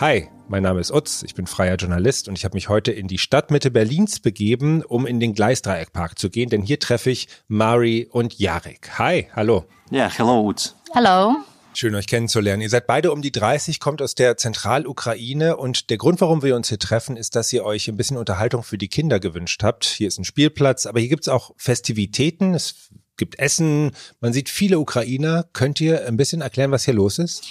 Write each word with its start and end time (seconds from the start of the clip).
Hi, 0.00 0.30
mein 0.48 0.62
Name 0.62 0.80
ist 0.80 0.90
Utz, 0.90 1.22
ich 1.24 1.34
bin 1.34 1.46
freier 1.46 1.76
Journalist 1.76 2.26
und 2.26 2.38
ich 2.38 2.46
habe 2.46 2.54
mich 2.54 2.70
heute 2.70 2.90
in 2.90 3.06
die 3.06 3.18
Stadtmitte 3.18 3.70
Berlins 3.70 4.18
begeben, 4.18 4.82
um 4.82 5.06
in 5.06 5.20
den 5.20 5.34
Gleisdreieckpark 5.34 6.18
zu 6.18 6.30
gehen, 6.30 6.48
denn 6.48 6.62
hier 6.62 6.78
treffe 6.78 7.10
ich 7.10 7.28
Mari 7.48 8.08
und 8.10 8.38
Jarek. 8.38 8.98
Hi, 8.98 9.28
hallo. 9.36 9.66
Ja, 9.90 9.98
yeah, 9.98 10.10
hello 10.16 10.48
Utz. 10.48 10.74
Hallo. 10.94 11.36
Schön 11.74 11.94
euch 11.94 12.06
kennenzulernen. 12.06 12.62
Ihr 12.62 12.70
seid 12.70 12.86
beide 12.86 13.12
um 13.12 13.20
die 13.20 13.30
30, 13.30 13.78
kommt 13.78 14.00
aus 14.00 14.14
der 14.14 14.38
Zentralukraine 14.38 15.58
und 15.58 15.90
der 15.90 15.98
Grund, 15.98 16.22
warum 16.22 16.42
wir 16.42 16.56
uns 16.56 16.70
hier 16.70 16.78
treffen, 16.78 17.18
ist, 17.18 17.36
dass 17.36 17.52
ihr 17.52 17.66
euch 17.66 17.86
ein 17.88 17.98
bisschen 17.98 18.16
Unterhaltung 18.16 18.62
für 18.62 18.78
die 18.78 18.88
Kinder 18.88 19.20
gewünscht 19.20 19.62
habt. 19.62 19.84
Hier 19.84 20.08
ist 20.08 20.18
ein 20.18 20.24
Spielplatz, 20.24 20.86
aber 20.86 21.00
hier 21.00 21.10
gibt's 21.10 21.28
auch 21.28 21.50
Festivitäten, 21.58 22.54
es 22.54 22.88
gibt 23.18 23.38
Essen, 23.38 23.90
man 24.22 24.32
sieht 24.32 24.48
viele 24.48 24.78
Ukrainer. 24.78 25.44
Könnt 25.52 25.78
ihr 25.78 26.06
ein 26.06 26.16
bisschen 26.16 26.40
erklären, 26.40 26.70
was 26.70 26.86
hier 26.86 26.94
los 26.94 27.18
ist? 27.18 27.44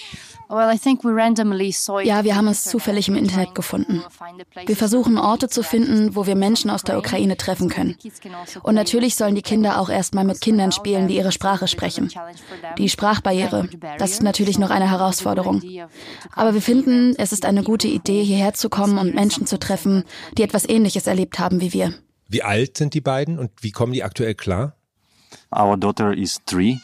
Ja, 0.49 2.23
wir 2.23 2.35
haben 2.35 2.47
es 2.47 2.63
zufällig 2.63 3.07
im 3.07 3.15
Internet 3.15 3.53
gefunden. 3.53 4.03
Wir 4.65 4.75
versuchen 4.75 5.19
Orte 5.19 5.47
zu 5.47 5.61
finden, 5.61 6.15
wo 6.15 6.25
wir 6.25 6.35
Menschen 6.35 6.71
aus 6.71 6.83
der 6.83 6.97
Ukraine 6.97 7.37
treffen 7.37 7.69
können. 7.69 7.95
Und 8.63 8.73
natürlich 8.73 9.15
sollen 9.15 9.35
die 9.35 9.43
Kinder 9.43 9.79
auch 9.79 9.89
erstmal 9.89 10.23
mit 10.25 10.41
Kindern 10.41 10.71
spielen, 10.71 11.07
die 11.07 11.17
ihre 11.17 11.31
Sprache 11.31 11.67
sprechen. 11.67 12.11
Die 12.79 12.89
Sprachbarriere, 12.89 13.69
das 13.99 14.11
ist 14.11 14.23
natürlich 14.23 14.57
noch 14.57 14.71
eine 14.71 14.89
Herausforderung. 14.89 15.61
Aber 16.33 16.55
wir 16.55 16.63
finden, 16.63 17.13
es 17.17 17.31
ist 17.31 17.45
eine 17.45 17.63
gute 17.63 17.87
Idee, 17.87 18.23
hierher 18.23 18.55
zu 18.55 18.69
kommen 18.69 18.97
und 18.97 19.13
Menschen 19.13 19.45
zu 19.45 19.59
treffen, 19.59 20.03
die 20.35 20.41
etwas 20.41 20.67
Ähnliches 20.67 21.05
erlebt 21.05 21.37
haben 21.37 21.61
wie 21.61 21.73
wir. 21.73 21.93
Wie 22.27 22.41
alt 22.41 22.77
sind 22.77 22.95
die 22.95 23.01
beiden 23.01 23.37
und 23.37 23.51
wie 23.61 23.71
kommen 23.71 23.93
die 23.93 24.03
aktuell 24.03 24.33
klar? 24.33 24.75
Our 25.55 25.77
daughter 25.77 26.11
is 26.11 26.39
three. 26.45 26.77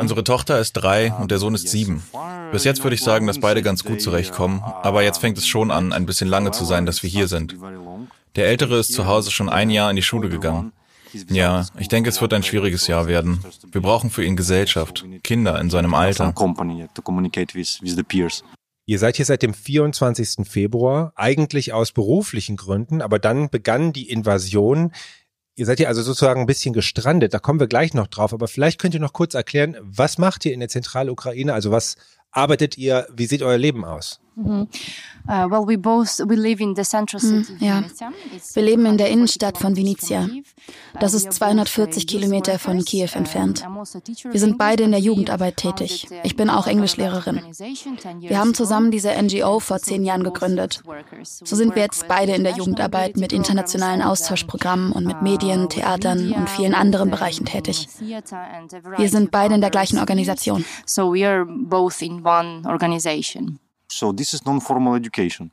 Unsere 0.00 0.24
Tochter 0.24 0.58
ist 0.60 0.72
drei 0.74 1.12
und 1.12 1.30
der 1.30 1.38
Sohn 1.38 1.54
ist 1.54 1.68
sieben. 1.68 2.02
Bis 2.52 2.64
jetzt 2.64 2.82
würde 2.82 2.94
ich 2.94 3.02
sagen, 3.02 3.26
dass 3.26 3.40
beide 3.40 3.62
ganz 3.62 3.84
gut 3.84 4.02
zurechtkommen, 4.02 4.62
aber 4.82 5.02
jetzt 5.02 5.18
fängt 5.18 5.38
es 5.38 5.46
schon 5.46 5.70
an, 5.70 5.92
ein 5.92 6.06
bisschen 6.06 6.28
lange 6.28 6.50
zu 6.50 6.64
sein, 6.64 6.84
dass 6.84 7.02
wir 7.02 7.08
hier 7.08 7.28
sind. 7.28 7.56
Der 8.36 8.46
Ältere 8.46 8.78
ist 8.78 8.92
zu 8.92 9.06
Hause 9.06 9.30
schon 9.30 9.48
ein 9.48 9.70
Jahr 9.70 9.90
in 9.90 9.96
die 9.96 10.02
Schule 10.02 10.28
gegangen. 10.28 10.72
Ja, 11.28 11.66
ich 11.78 11.88
denke, 11.88 12.08
es 12.08 12.20
wird 12.20 12.32
ein 12.32 12.42
schwieriges 12.42 12.86
Jahr 12.86 13.06
werden. 13.06 13.44
Wir 13.72 13.80
brauchen 13.80 14.10
für 14.10 14.24
ihn 14.24 14.36
Gesellschaft, 14.36 15.04
Kinder 15.24 15.60
in 15.60 15.70
seinem 15.70 15.94
Alter. 15.94 16.32
Ihr 18.86 18.98
seid 18.98 19.16
hier 19.16 19.24
seit 19.24 19.42
dem 19.42 19.54
24. 19.54 20.48
Februar, 20.48 21.12
eigentlich 21.14 21.72
aus 21.72 21.92
beruflichen 21.92 22.56
Gründen, 22.56 23.02
aber 23.02 23.18
dann 23.18 23.48
begann 23.48 23.92
die 23.92 24.10
Invasion. 24.10 24.92
Ihr 25.56 25.66
seid 25.66 25.78
hier 25.78 25.88
also 25.88 26.02
sozusagen 26.02 26.40
ein 26.40 26.46
bisschen 26.46 26.72
gestrandet, 26.72 27.34
da 27.34 27.38
kommen 27.38 27.60
wir 27.60 27.66
gleich 27.66 27.92
noch 27.92 28.06
drauf, 28.06 28.32
aber 28.32 28.48
vielleicht 28.48 28.80
könnt 28.80 28.94
ihr 28.94 29.00
noch 29.00 29.12
kurz 29.12 29.34
erklären, 29.34 29.76
was 29.82 30.16
macht 30.16 30.44
ihr 30.46 30.54
in 30.54 30.60
der 30.60 30.68
Zentralukraine? 30.68 31.52
Also 31.52 31.70
was 31.70 31.96
arbeitet 32.30 32.78
ihr, 32.78 33.06
wie 33.14 33.26
sieht 33.26 33.42
euer 33.42 33.58
Leben 33.58 33.84
aus? 33.84 34.20
Mhm. 34.36 34.68
Uh, 35.28 35.46
well, 35.48 35.66
we 35.66 35.76
both 35.76 36.20
we 36.26 36.34
live 36.34 36.60
in 36.60 36.74
the 36.74 36.82
central 36.82 37.20
hm, 37.22 37.44
city. 37.44 37.64
Ja. 37.64 37.84
Wir 38.54 38.62
leben 38.62 38.86
in 38.86 38.96
der 38.96 39.10
Innenstadt 39.10 39.58
von 39.58 39.76
Venezia. 39.76 40.28
Das 40.98 41.14
ist 41.14 41.32
240 41.32 42.06
Kilometer 42.06 42.58
von 42.58 42.84
Kiew 42.84 43.10
entfernt. 43.14 43.64
Also 43.64 44.00
wir 44.30 44.40
sind 44.40 44.58
beide 44.58 44.82
in 44.84 44.90
der 44.90 45.00
Jugendarbeit 45.00 45.58
tätig. 45.58 46.08
Ich 46.24 46.36
bin 46.36 46.50
auch 46.50 46.66
Englischlehrerin. 46.66 47.40
Wir 48.20 48.38
haben 48.38 48.54
zusammen 48.54 48.90
diese 48.90 49.10
NGO 49.10 49.60
vor 49.60 49.78
zehn 49.78 50.04
Jahren 50.04 50.24
gegründet. 50.24 50.82
So 51.22 51.54
sind 51.54 51.74
wir 51.74 51.82
jetzt 51.82 52.08
beide 52.08 52.34
in 52.34 52.42
der 52.42 52.56
Jugendarbeit 52.56 53.16
mit 53.16 53.32
internationalen 53.32 54.02
Austauschprogrammen 54.02 54.92
und 54.92 55.06
mit 55.06 55.22
Medien, 55.22 55.68
Theatern 55.68 56.32
und 56.32 56.48
vielen 56.48 56.74
anderen 56.74 57.10
Bereichen 57.10 57.44
tätig. 57.44 57.88
Wir 58.00 59.08
sind 59.08 59.30
beide 59.30 59.54
in 59.54 59.60
der 59.60 59.70
gleichen 59.70 59.98
Organisation. 59.98 60.64
So 60.86 61.14
we 61.14 61.26
are 61.26 61.44
both 61.46 62.02
in 62.02 62.26
one 62.26 62.62
organization. 62.66 63.60
So 63.92 64.12
this 64.12 64.32
is 64.32 64.44
non-formal 64.44 64.96
education. 64.96 65.50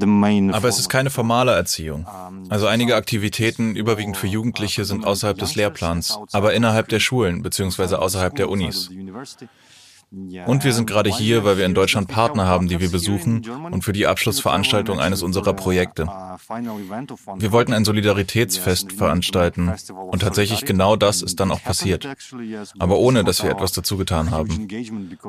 Aber 0.00 0.68
es 0.68 0.78
ist 0.78 0.88
keine 0.88 1.10
formale 1.10 1.52
Erziehung. 1.52 2.06
Also 2.48 2.66
einige 2.66 2.96
Aktivitäten, 2.96 3.74
überwiegend 3.76 4.16
für 4.16 4.28
Jugendliche, 4.28 4.84
sind 4.84 5.04
außerhalb 5.04 5.36
des 5.36 5.56
Lehrplans, 5.56 6.18
aber 6.32 6.54
innerhalb 6.54 6.88
der 6.88 7.00
Schulen 7.00 7.42
bzw. 7.42 7.96
außerhalb 7.96 8.34
der 8.36 8.48
Unis. 8.48 8.88
Und 10.46 10.64
wir 10.64 10.74
sind 10.74 10.86
gerade 10.86 11.08
hier, 11.08 11.42
weil 11.42 11.56
wir 11.56 11.64
in 11.64 11.74
Deutschland 11.74 12.06
Partner 12.06 12.46
haben, 12.46 12.68
die 12.68 12.80
wir 12.80 12.90
besuchen 12.90 13.42
und 13.70 13.82
für 13.82 13.94
die 13.94 14.06
Abschlussveranstaltung 14.06 15.00
eines 15.00 15.22
unserer 15.22 15.54
Projekte. 15.54 16.06
Wir 17.36 17.52
wollten 17.52 17.72
ein 17.72 17.86
Solidaritätsfest 17.86 18.92
veranstalten 18.92 19.72
und 20.10 20.20
tatsächlich 20.20 20.66
genau 20.66 20.96
das 20.96 21.22
ist 21.22 21.40
dann 21.40 21.50
auch 21.50 21.62
passiert. 21.62 22.06
Aber 22.78 22.98
ohne, 22.98 23.24
dass 23.24 23.42
wir 23.42 23.50
etwas 23.50 23.72
dazu 23.72 23.96
getan 23.96 24.30
haben. 24.30 24.68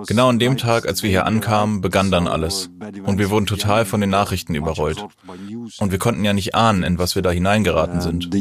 Genau 0.08 0.28
an 0.28 0.40
dem 0.40 0.58
Tag, 0.58 0.86
als 0.86 1.02
wir 1.02 1.10
hier 1.10 1.26
ankamen, 1.26 1.80
begann 1.80 2.12
dann 2.12 2.28
alles. 2.28 2.70
Und 3.06 3.20
wir 3.20 3.30
wurden 3.30 3.46
total 3.46 3.86
von 3.86 4.02
den 4.02 4.10
Nachrichten 4.10 4.54
überrollt. 4.54 5.06
Und 5.80 5.92
wir 5.92 6.00
konnten 6.00 6.26
ja 6.26 6.34
nicht 6.34 6.56
ahnen, 6.56 6.84
in 6.84 6.98
was 7.00 7.16
wir 7.16 7.22
da 7.22 7.32
hineingeraten 7.32 8.02
sind. 8.02 8.34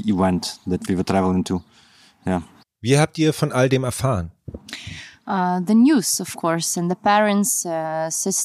Wie 2.81 2.99
habt 2.99 3.19
ihr 3.19 3.33
von 3.33 3.53
all 3.53 3.69
dem 3.69 3.85
erfahren? 3.85 4.33
Uh, 5.25 5.61
uh, 5.61 5.85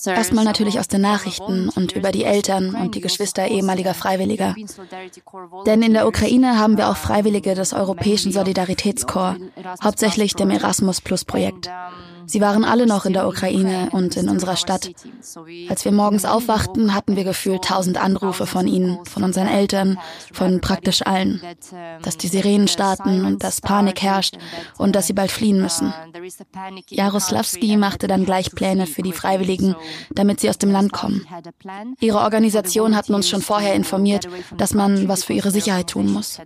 Erstmal 0.06 0.46
natürlich 0.46 0.80
aus 0.80 0.88
den 0.88 1.02
Nachrichten 1.02 1.70
und 1.70 1.94
über 1.94 2.12
die 2.12 2.24
Eltern 2.24 2.76
und 2.76 2.94
die 2.94 3.02
Geschwister 3.02 3.48
ehemaliger 3.48 3.96
Freiwilliger. 3.96 4.54
Denn 5.66 5.82
in 5.82 5.94
der 5.94 6.08
Ukraine 6.08 6.60
haben 6.60 6.78
wir 6.78 6.90
auch 6.90 6.98
Freiwillige 6.98 7.56
des 7.56 7.74
Europäischen 7.74 8.32
Solidaritätskorps, 8.32 9.40
hauptsächlich 9.84 10.36
dem 10.36 10.52
Erasmus 10.52 11.02
Plus 11.02 11.26
Projekt. 11.26 11.68
Sie 12.28 12.42
waren 12.42 12.66
alle 12.66 12.86
noch 12.86 13.06
in 13.06 13.14
der 13.14 13.28
Ukraine 13.28 13.90
und 13.94 14.18
in 14.18 14.28
unserer 14.28 14.58
Stadt. 14.58 14.92
Als 15.70 15.86
wir 15.86 15.94
morgens 15.94 16.26
aufwachten, 16.26 16.94
hatten 16.94 17.16
wir 17.16 17.24
gefühlt 17.24 17.64
tausend 17.64 17.98
Anrufe 17.98 18.46
von 18.46 18.68
ihnen, 18.68 19.00
von 19.06 19.24
unseren 19.24 19.48
Eltern, 19.48 19.98
von 20.34 20.60
praktisch 20.60 21.02
allen. 21.06 21.42
Dass 22.02 22.18
die 22.18 22.28
Sirenen 22.28 22.68
starten 22.68 23.26
und 23.26 23.44
dass 23.44 23.62
Panik 23.62 24.02
herrscht 24.02 24.38
und 24.78 24.96
dass 24.96 25.08
sie 25.08 25.14
bald 25.14 25.32
fliehen 25.32 25.62
müssen. 25.62 25.94
Jaroslawski 26.90 27.78
machte 27.78 28.08
dann 28.08 28.26
gleich 28.26 28.52
Pläne 28.52 28.88
für 28.88 29.04
die 29.04 29.14
Freiwilligen, 29.14 29.76
damit 30.12 30.42
sie 30.42 30.50
aus 30.50 30.58
dem 30.58 30.72
Land 30.72 30.92
kommen. 30.92 31.26
Ihre 32.02 32.20
Organisation 32.20 32.96
hatten 32.96 33.14
uns 33.14 33.30
schon 33.30 33.42
vorher 33.42 33.74
informiert, 33.74 34.28
dass 34.58 34.74
man 34.74 35.08
was 35.08 35.24
für 35.24 35.34
ihre 35.34 35.52
Sicherheit 35.52 35.88
tun 35.88 36.12
muss. 36.12 36.40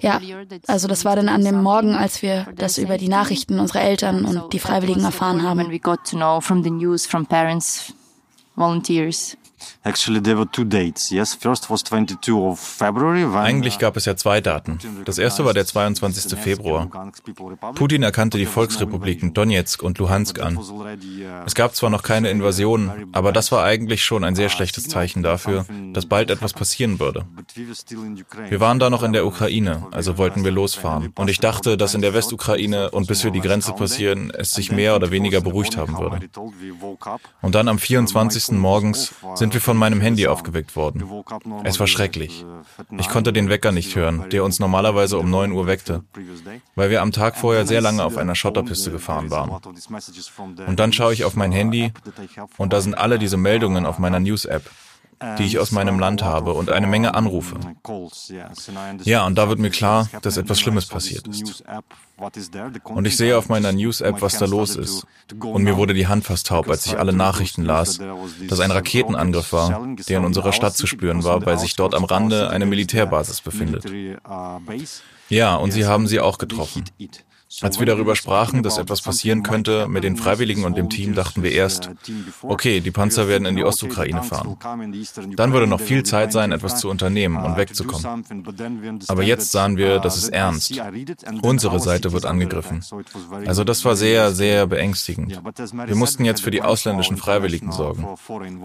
Ja, 0.00 0.18
also 0.66 0.88
das 0.88 1.04
war 1.04 1.14
dann 1.14 1.28
an 1.28 1.44
dem 1.44 1.62
Morgen, 1.62 1.94
als 1.94 2.22
wir 2.22 2.46
das 2.56 2.78
über 2.78 2.96
die 2.96 3.08
Nachrichten 3.08 3.58
unserer 3.58 3.82
Eltern 3.82 4.24
und 4.24 4.52
die 4.52 4.58
Freiwilligen 4.58 4.93
Dingen. 4.94 5.56
When 5.56 5.68
we 5.68 5.78
got 5.78 6.04
to 6.06 6.16
know 6.16 6.40
from 6.40 6.62
the 6.62 6.70
news, 6.70 7.06
from 7.06 7.26
parents, 7.26 7.92
volunteers. 8.56 9.36
Eigentlich 13.34 13.78
gab 13.78 13.96
es 13.96 14.04
ja 14.04 14.16
zwei 14.16 14.40
Daten. 14.40 14.78
Das 15.04 15.18
erste 15.18 15.44
war 15.44 15.54
der 15.54 15.66
22. 15.66 16.38
Februar. 16.38 16.90
Putin 17.74 18.02
erkannte 18.02 18.38
die 18.38 18.46
Volksrepubliken 18.46 19.34
Donetsk 19.34 19.82
und 19.82 19.98
Luhansk 19.98 20.40
an. 20.40 20.58
Es 21.46 21.54
gab 21.54 21.74
zwar 21.74 21.90
noch 21.90 22.02
keine 22.02 22.30
Invasion, 22.30 23.08
aber 23.12 23.32
das 23.32 23.52
war 23.52 23.64
eigentlich 23.64 24.04
schon 24.04 24.24
ein 24.24 24.34
sehr 24.34 24.48
schlechtes 24.48 24.88
Zeichen 24.88 25.22
dafür, 25.22 25.66
dass 25.92 26.06
bald 26.06 26.30
etwas 26.30 26.52
passieren 26.52 27.00
würde. 27.00 27.26
Wir 28.48 28.60
waren 28.60 28.78
da 28.78 28.90
noch 28.90 29.02
in 29.02 29.12
der 29.12 29.26
Ukraine, 29.26 29.86
also 29.90 30.18
wollten 30.18 30.44
wir 30.44 30.50
losfahren. 30.50 31.12
Und 31.14 31.28
ich 31.28 31.40
dachte, 31.40 31.76
dass 31.76 31.94
in 31.94 32.02
der 32.02 32.14
Westukraine 32.14 32.90
und 32.90 33.06
bis 33.06 33.24
wir 33.24 33.30
die 33.30 33.40
Grenze 33.40 33.72
passieren, 33.72 34.30
es 34.30 34.52
sich 34.52 34.72
mehr 34.72 34.96
oder 34.96 35.10
weniger 35.10 35.40
beruhigt 35.40 35.76
haben 35.76 35.98
würde. 35.98 36.28
Und 37.42 37.54
dann 37.54 37.68
am 37.68 37.78
24. 37.78 38.52
morgens 38.52 39.14
sind 39.34 39.53
wir 39.54 39.60
von 39.60 39.76
meinem 39.76 40.00
Handy 40.00 40.26
aufgeweckt 40.26 40.76
worden. 40.76 41.02
Es 41.64 41.80
war 41.80 41.86
schrecklich. 41.86 42.44
Ich 42.98 43.08
konnte 43.08 43.32
den 43.32 43.48
Wecker 43.48 43.72
nicht 43.72 43.94
hören, 43.96 44.28
der 44.30 44.44
uns 44.44 44.60
normalerweise 44.60 45.18
um 45.18 45.30
9 45.30 45.52
Uhr 45.52 45.66
weckte, 45.66 46.04
weil 46.74 46.90
wir 46.90 47.00
am 47.02 47.12
Tag 47.12 47.36
vorher 47.36 47.66
sehr 47.66 47.80
lange 47.80 48.04
auf 48.04 48.16
einer 48.16 48.34
Schotterpiste 48.34 48.90
gefahren 48.90 49.30
waren. 49.30 49.50
Und 50.66 50.80
dann 50.80 50.92
schaue 50.92 51.12
ich 51.12 51.24
auf 51.24 51.36
mein 51.36 51.52
Handy 51.52 51.92
und 52.58 52.72
da 52.72 52.80
sind 52.80 52.94
alle 52.94 53.18
diese 53.18 53.36
Meldungen 53.36 53.86
auf 53.86 53.98
meiner 53.98 54.20
News-App 54.20 54.68
die 55.38 55.44
ich 55.44 55.58
aus 55.58 55.72
meinem 55.72 55.98
Land 55.98 56.22
habe 56.22 56.52
und 56.54 56.70
eine 56.70 56.86
Menge 56.86 57.14
Anrufe. 57.14 57.56
Ja, 59.04 59.26
und 59.26 59.36
da 59.36 59.48
wird 59.48 59.58
mir 59.58 59.70
klar, 59.70 60.08
dass 60.22 60.36
etwas 60.36 60.60
Schlimmes 60.60 60.86
passiert 60.86 61.26
ist. 61.28 61.64
Und 62.84 63.06
ich 63.06 63.16
sehe 63.16 63.36
auf 63.36 63.48
meiner 63.48 63.72
News-App, 63.72 64.22
was 64.22 64.38
da 64.38 64.46
los 64.46 64.76
ist. 64.76 65.06
Und 65.40 65.64
mir 65.64 65.76
wurde 65.76 65.94
die 65.94 66.06
Hand 66.06 66.24
fast 66.24 66.46
taub, 66.46 66.68
als 66.68 66.86
ich 66.86 66.98
alle 66.98 67.12
Nachrichten 67.12 67.64
las, 67.64 67.98
dass 68.48 68.60
ein 68.60 68.70
Raketenangriff 68.70 69.52
war, 69.52 69.86
der 70.08 70.18
in 70.18 70.24
unserer 70.24 70.52
Stadt 70.52 70.76
zu 70.76 70.86
spüren 70.86 71.24
war, 71.24 71.44
weil 71.44 71.58
sich 71.58 71.74
dort 71.74 71.94
am 71.94 72.04
Rande 72.04 72.50
eine 72.50 72.66
Militärbasis 72.66 73.40
befindet. 73.40 73.84
Ja, 75.28 75.56
und 75.56 75.72
sie 75.72 75.86
haben 75.86 76.06
sie 76.06 76.20
auch 76.20 76.38
getroffen. 76.38 76.84
Als 77.60 77.78
wir 77.78 77.86
darüber 77.86 78.16
sprachen, 78.16 78.62
dass 78.62 78.78
etwas 78.78 79.02
passieren 79.02 79.42
könnte 79.42 79.86
mit 79.88 80.02
den 80.02 80.16
Freiwilligen 80.16 80.64
und 80.64 80.76
dem 80.76 80.90
Team, 80.90 81.14
dachten 81.14 81.42
wir 81.42 81.52
erst, 81.52 81.90
okay, 82.42 82.80
die 82.80 82.90
Panzer 82.90 83.28
werden 83.28 83.46
in 83.46 83.56
die 83.56 83.64
Ostukraine 83.64 84.22
fahren. 84.22 84.56
Dann 85.36 85.52
würde 85.52 85.66
noch 85.66 85.80
viel 85.80 86.02
Zeit 86.02 86.32
sein, 86.32 86.52
etwas 86.52 86.78
zu 86.80 86.88
unternehmen 86.88 87.36
und 87.36 87.56
wegzukommen. 87.56 88.24
Aber 89.08 89.22
jetzt 89.22 89.52
sahen 89.52 89.76
wir, 89.76 90.00
das 90.00 90.16
ist 90.16 90.30
ernst. 90.30 90.80
Unsere 91.42 91.80
Seite 91.80 92.12
wird 92.12 92.26
angegriffen. 92.26 92.84
Also 93.46 93.62
das 93.62 93.84
war 93.84 93.94
sehr, 93.94 94.32
sehr 94.32 94.66
beängstigend. 94.66 95.40
Wir 95.86 95.96
mussten 95.96 96.24
jetzt 96.24 96.42
für 96.42 96.50
die 96.50 96.62
ausländischen 96.62 97.16
Freiwilligen 97.16 97.70
sorgen. 97.72 98.06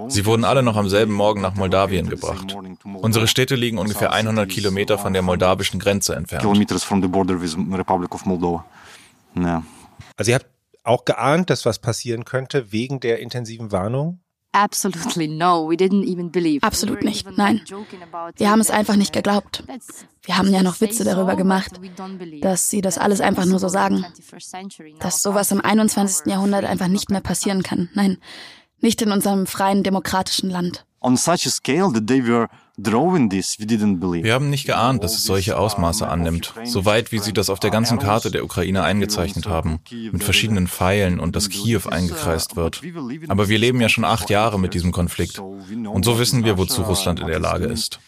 Sie 0.07 0.25
wurden 0.25 0.45
alle 0.45 0.63
noch 0.63 0.77
am 0.77 0.89
selben 0.89 1.13
Morgen 1.13 1.41
nach 1.41 1.55
Moldawien 1.55 2.09
gebracht. 2.09 2.55
Unsere 2.83 3.27
Städte 3.27 3.55
liegen 3.55 3.77
ungefähr 3.77 4.11
100 4.11 4.49
Kilometer 4.49 4.97
von 4.97 5.13
der 5.13 5.21
moldawischen 5.21 5.79
Grenze 5.79 6.15
entfernt. 6.15 6.43
Ja. 9.43 9.63
Also 10.17 10.31
ihr 10.31 10.35
habt 10.35 10.49
auch 10.83 11.05
geahnt, 11.05 11.49
dass 11.49 11.65
was 11.65 11.79
passieren 11.79 12.25
könnte 12.25 12.71
wegen 12.71 12.99
der 12.99 13.19
intensiven 13.19 13.71
Warnung? 13.71 14.19
Absolut 14.51 15.13
nicht, 17.03 17.37
nein. 17.37 17.61
Wir 18.35 18.49
haben 18.49 18.61
es 18.61 18.71
einfach 18.71 18.95
nicht 18.95 19.13
geglaubt. 19.13 19.63
Wir 20.23 20.37
haben 20.37 20.51
ja 20.51 20.63
noch 20.63 20.81
Witze 20.81 21.03
darüber 21.03 21.35
gemacht, 21.35 21.79
dass 22.41 22.69
sie 22.69 22.81
das 22.81 22.97
alles 22.97 23.21
einfach 23.21 23.45
nur 23.45 23.59
so 23.59 23.67
sagen. 23.67 24.03
Dass 24.99 25.21
sowas 25.21 25.51
im 25.51 25.61
21. 25.61 26.25
Jahrhundert 26.25 26.65
einfach 26.65 26.87
nicht 26.87 27.11
mehr 27.11 27.21
passieren 27.21 27.61
kann. 27.61 27.89
Nein, 27.93 28.17
nicht 28.81 29.01
in 29.03 29.11
unserem 29.11 29.45
freien 29.45 29.83
demokratischen 29.83 30.49
Land. 30.49 30.85
On 31.01 31.15
such 31.15 31.45
a 31.45 31.49
scale 31.49 31.93
that 31.93 32.07
they 32.07 32.25
were 32.25 32.49
wir 34.23 34.33
haben 34.33 34.49
nicht 34.49 34.65
geahnt, 34.65 35.03
dass 35.03 35.15
es 35.15 35.23
solche 35.23 35.57
Ausmaße 35.57 36.07
annimmt, 36.07 36.53
so 36.65 36.85
weit 36.85 37.11
wie 37.11 37.19
sie 37.19 37.33
das 37.33 37.49
auf 37.49 37.59
der 37.59 37.71
ganzen 37.71 37.99
Karte 37.99 38.31
der 38.31 38.43
Ukraine 38.43 38.83
eingezeichnet 38.83 39.47
haben, 39.47 39.79
mit 40.11 40.23
verschiedenen 40.23 40.67
Pfeilen 40.67 41.19
und 41.19 41.35
dass 41.35 41.49
Kiew 41.49 41.81
eingekreist 41.89 42.55
wird. 42.55 42.81
Aber 43.27 43.49
wir 43.49 43.57
leben 43.57 43.81
ja 43.81 43.89
schon 43.89 44.05
acht 44.05 44.29
Jahre 44.29 44.59
mit 44.59 44.73
diesem 44.73 44.91
Konflikt 44.91 45.39
und 45.39 46.05
so 46.05 46.19
wissen 46.19 46.43
wir, 46.43 46.57
wozu 46.57 46.83
Russland 46.83 47.19
in 47.19 47.27
der 47.27 47.39
Lage 47.39 47.65
ist. 47.65 47.99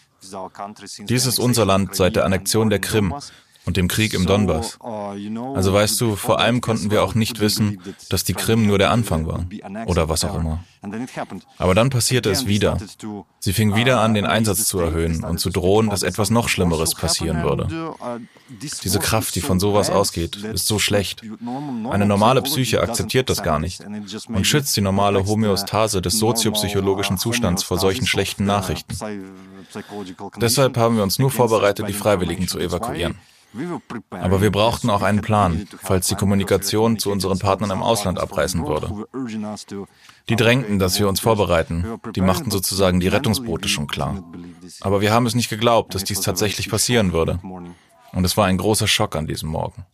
Dies 1.08 1.26
ist 1.26 1.38
unser 1.38 1.66
Land 1.66 1.94
seit 1.94 2.16
der 2.16 2.24
Annexion 2.24 2.70
der 2.70 2.78
Krim 2.78 3.14
und 3.64 3.76
dem 3.76 3.88
Krieg 3.88 4.14
im 4.14 4.26
Donbass. 4.26 4.78
Uh, 4.82 5.54
also 5.54 5.72
weißt 5.72 6.00
du, 6.00 6.16
vor 6.16 6.40
allem 6.40 6.60
konnten 6.60 6.90
wir 6.90 7.02
auch 7.02 7.14
nicht 7.14 7.40
wissen, 7.40 7.80
dass 8.08 8.24
die 8.24 8.34
Krim 8.34 8.66
nur 8.66 8.78
der 8.78 8.90
Anfang 8.90 9.26
war 9.26 9.46
oder 9.86 10.08
was 10.08 10.24
auch 10.24 10.34
immer. 10.38 10.64
Aber 11.58 11.74
dann 11.74 11.90
passierte 11.90 12.30
es 12.30 12.46
wieder. 12.46 12.78
Sie 13.38 13.52
fing 13.52 13.76
wieder 13.76 14.00
an, 14.00 14.14
den 14.14 14.24
uh, 14.24 14.28
Einsatz 14.28 14.64
zu 14.66 14.80
erhöhen 14.80 15.22
und 15.22 15.38
zu 15.38 15.50
drohen, 15.50 15.90
dass 15.90 16.02
etwas 16.02 16.30
noch 16.30 16.48
Schlimmeres 16.48 16.94
passieren 16.94 17.44
würde. 17.44 17.68
Uh, 17.70 18.18
Diese 18.82 18.98
Kraft, 18.98 19.34
die 19.36 19.40
von 19.40 19.60
sowas 19.60 19.90
ausgeht, 19.90 20.36
ist 20.36 20.66
so 20.66 20.78
schlecht. 20.78 21.22
Eine 21.90 22.06
normale 22.06 22.42
Psyche 22.42 22.80
akzeptiert 22.82 23.30
das 23.30 23.42
gar 23.42 23.60
nicht 23.60 23.84
und 24.28 24.46
schützt 24.46 24.76
die 24.76 24.80
normale 24.80 25.24
Homöostase 25.26 26.02
des 26.02 26.18
soziopsychologischen 26.18 27.16
Zustands 27.16 27.62
vor 27.62 27.78
solchen 27.78 28.06
schlechten 28.06 28.44
Nachrichten. 28.44 28.96
Deshalb 30.40 30.76
haben 30.76 30.96
wir 30.96 31.02
uns 31.02 31.18
nur 31.18 31.30
vorbereitet, 31.30 31.88
die 31.88 31.92
Freiwilligen 31.92 32.48
zu 32.48 32.58
evakuieren. 32.58 33.18
Aber 34.10 34.40
wir 34.40 34.50
brauchten 34.50 34.90
auch 34.90 35.02
einen 35.02 35.20
Plan, 35.20 35.66
falls 35.82 36.08
die 36.08 36.14
Kommunikation 36.14 36.98
zu 36.98 37.10
unseren 37.10 37.38
Partnern 37.38 37.70
im 37.70 37.82
Ausland 37.82 38.18
abreißen 38.18 38.66
würde. 38.66 39.06
Die 40.28 40.36
drängten, 40.36 40.78
dass 40.78 40.98
wir 40.98 41.08
uns 41.08 41.20
vorbereiten. 41.20 42.00
Die 42.14 42.20
machten 42.20 42.50
sozusagen 42.50 43.00
die 43.00 43.08
Rettungsboote 43.08 43.68
schon 43.68 43.86
klar. 43.86 44.22
Aber 44.80 45.00
wir 45.00 45.12
haben 45.12 45.26
es 45.26 45.34
nicht 45.34 45.50
geglaubt, 45.50 45.94
dass 45.94 46.04
dies 46.04 46.20
tatsächlich 46.20 46.70
passieren 46.70 47.12
würde. 47.12 47.40
Und 48.12 48.24
es 48.24 48.36
war 48.36 48.46
ein 48.46 48.58
großer 48.58 48.86
Schock 48.86 49.16
an 49.16 49.26
diesem 49.26 49.48
Morgen. 49.48 49.86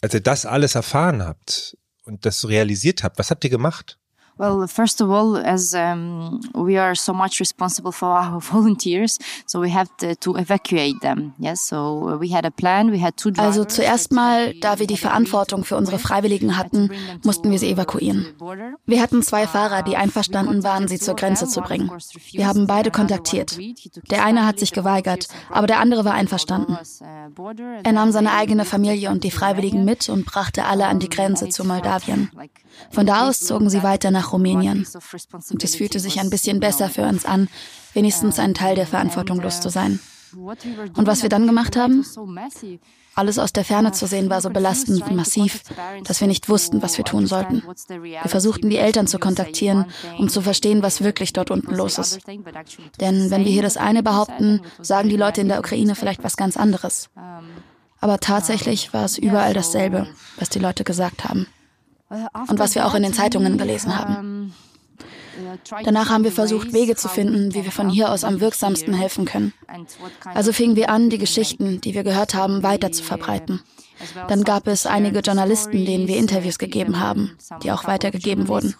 Als 0.00 0.14
ihr 0.14 0.20
das 0.20 0.46
alles 0.46 0.74
erfahren 0.74 1.22
habt 1.22 1.76
und 2.04 2.24
das 2.24 2.48
realisiert 2.48 3.02
habt, 3.02 3.18
was 3.18 3.30
habt 3.30 3.44
ihr 3.44 3.50
gemacht? 3.50 3.98
Well, 4.38 4.68
first 4.68 5.00
of 5.00 5.10
all, 5.10 5.36
as 5.36 5.74
um, 5.74 6.40
we 6.54 6.78
are 6.78 6.94
so 6.94 7.12
much 7.12 7.40
responsible 7.40 7.90
for 7.90 8.08
our 8.08 8.40
volunteers, 8.52 9.18
so 9.46 9.60
we 9.60 9.70
have 9.70 9.88
to, 9.98 10.14
to 10.16 10.36
evacuate 10.36 11.00
them. 11.00 11.34
Yes, 11.38 11.60
so 11.60 12.16
we 12.20 12.28
had 12.28 12.44
a 12.44 12.50
plan. 12.50 12.92
We 12.92 13.00
had 13.00 13.16
two 13.16 13.32
also 13.36 13.64
zuerst 13.64 14.12
mal, 14.12 14.54
da 14.60 14.78
wir 14.78 14.86
die 14.86 14.96
Verantwortung 14.96 15.64
für 15.64 15.76
unsere 15.76 15.98
Freiwilligen 15.98 16.56
hatten, 16.56 16.90
mussten 17.24 17.50
wir 17.50 17.58
sie 17.58 17.70
evakuieren. 17.70 18.26
Wir 18.86 19.02
hatten 19.02 19.22
zwei 19.22 19.46
Fahrer, 19.46 19.82
die 19.82 19.96
einverstanden 19.96 20.62
waren, 20.62 20.86
sie 20.86 20.98
zur 20.98 21.16
Grenze 21.16 21.48
zu 21.48 21.60
bringen. 21.60 21.90
Wir 22.30 22.46
haben 22.46 22.66
beide 22.66 22.90
kontaktiert. 22.92 23.58
Der 24.10 24.24
eine 24.24 24.46
hat 24.46 24.60
sich 24.60 24.72
geweigert, 24.72 25.28
aber 25.50 25.66
der 25.66 25.80
andere 25.80 26.04
war 26.04 26.14
einverstanden. 26.14 26.78
Er 27.82 27.92
nahm 27.92 28.12
seine 28.12 28.32
eigene 28.32 28.64
Familie 28.64 29.10
und 29.10 29.24
die 29.24 29.30
Freiwilligen 29.32 29.84
mit 29.84 30.08
und 30.08 30.26
brachte 30.26 30.64
alle 30.64 30.86
an 30.86 31.00
die 31.00 31.10
Grenze 31.10 31.48
zu 31.48 31.64
Moldawien. 31.64 32.30
Von 32.90 33.06
da 33.06 33.28
aus 33.28 33.40
zogen 33.40 33.70
sie 33.70 33.82
weiter 33.82 34.10
nach 34.10 34.32
Rumänien. 34.32 34.86
Und 35.50 35.64
es 35.64 35.76
fühlte 35.76 36.00
sich 36.00 36.20
ein 36.20 36.30
bisschen 36.30 36.60
besser 36.60 36.88
für 36.88 37.02
uns 37.02 37.24
an, 37.24 37.48
wenigstens 37.94 38.38
ein 38.38 38.54
Teil 38.54 38.76
der 38.76 38.86
Verantwortung 38.86 39.40
los 39.40 39.60
zu 39.60 39.68
sein. 39.68 40.00
Und 40.32 41.06
was 41.06 41.22
wir 41.22 41.28
dann 41.28 41.46
gemacht 41.46 41.76
haben? 41.76 42.04
Alles 43.14 43.38
aus 43.40 43.52
der 43.52 43.64
Ferne 43.64 43.90
zu 43.90 44.06
sehen 44.06 44.30
war 44.30 44.40
so 44.40 44.48
belastend 44.48 45.02
und 45.02 45.16
massiv, 45.16 45.62
dass 46.04 46.20
wir 46.20 46.28
nicht 46.28 46.48
wussten, 46.48 46.82
was 46.82 46.98
wir 46.98 47.04
tun 47.04 47.26
sollten. 47.26 47.64
Wir 47.88 48.28
versuchten 48.28 48.70
die 48.70 48.76
Eltern 48.76 49.08
zu 49.08 49.18
kontaktieren, 49.18 49.86
um 50.18 50.28
zu 50.28 50.40
verstehen, 50.40 50.82
was 50.82 51.02
wirklich 51.02 51.32
dort 51.32 51.50
unten 51.50 51.74
los 51.74 51.98
ist. 51.98 52.20
Denn 53.00 53.30
wenn 53.30 53.44
wir 53.44 53.50
hier 53.50 53.62
das 53.62 53.76
eine 53.76 54.04
behaupten, 54.04 54.60
sagen 54.80 55.08
die 55.08 55.16
Leute 55.16 55.40
in 55.40 55.48
der 55.48 55.58
Ukraine 55.58 55.96
vielleicht 55.96 56.22
was 56.22 56.36
ganz 56.36 56.56
anderes. 56.56 57.10
Aber 58.00 58.18
tatsächlich 58.18 58.92
war 58.94 59.04
es 59.04 59.18
überall 59.18 59.52
dasselbe, 59.52 60.06
was 60.38 60.48
die 60.48 60.60
Leute 60.60 60.84
gesagt 60.84 61.24
haben 61.24 61.48
und 62.10 62.58
was 62.58 62.74
wir 62.74 62.86
auch 62.86 62.94
in 62.94 63.02
den 63.02 63.12
Zeitungen 63.12 63.58
gelesen 63.58 63.96
haben. 63.96 64.54
Danach 65.84 66.10
haben 66.10 66.24
wir 66.24 66.32
versucht, 66.32 66.72
Wege 66.72 66.96
zu 66.96 67.08
finden, 67.08 67.54
wie 67.54 67.64
wir 67.64 67.70
von 67.70 67.88
hier 67.88 68.10
aus 68.10 68.24
am 68.24 68.40
wirksamsten 68.40 68.92
helfen 68.92 69.24
können. 69.24 69.52
Also 70.24 70.52
fingen 70.52 70.76
wir 70.76 70.90
an, 70.90 71.10
die 71.10 71.18
Geschichten, 71.18 71.80
die 71.80 71.94
wir 71.94 72.02
gehört 72.02 72.34
haben, 72.34 72.62
weiter 72.62 72.90
zu 72.90 73.04
verbreiten. 73.04 73.60
Dann 74.28 74.44
gab 74.44 74.66
es 74.68 74.86
einige 74.86 75.20
Journalisten, 75.20 75.84
denen 75.84 76.06
wir 76.06 76.16
Interviews 76.16 76.58
gegeben 76.58 77.00
haben, 77.00 77.36
die 77.62 77.72
auch 77.72 77.84
weitergegeben 77.86 78.48
wurden. 78.48 78.74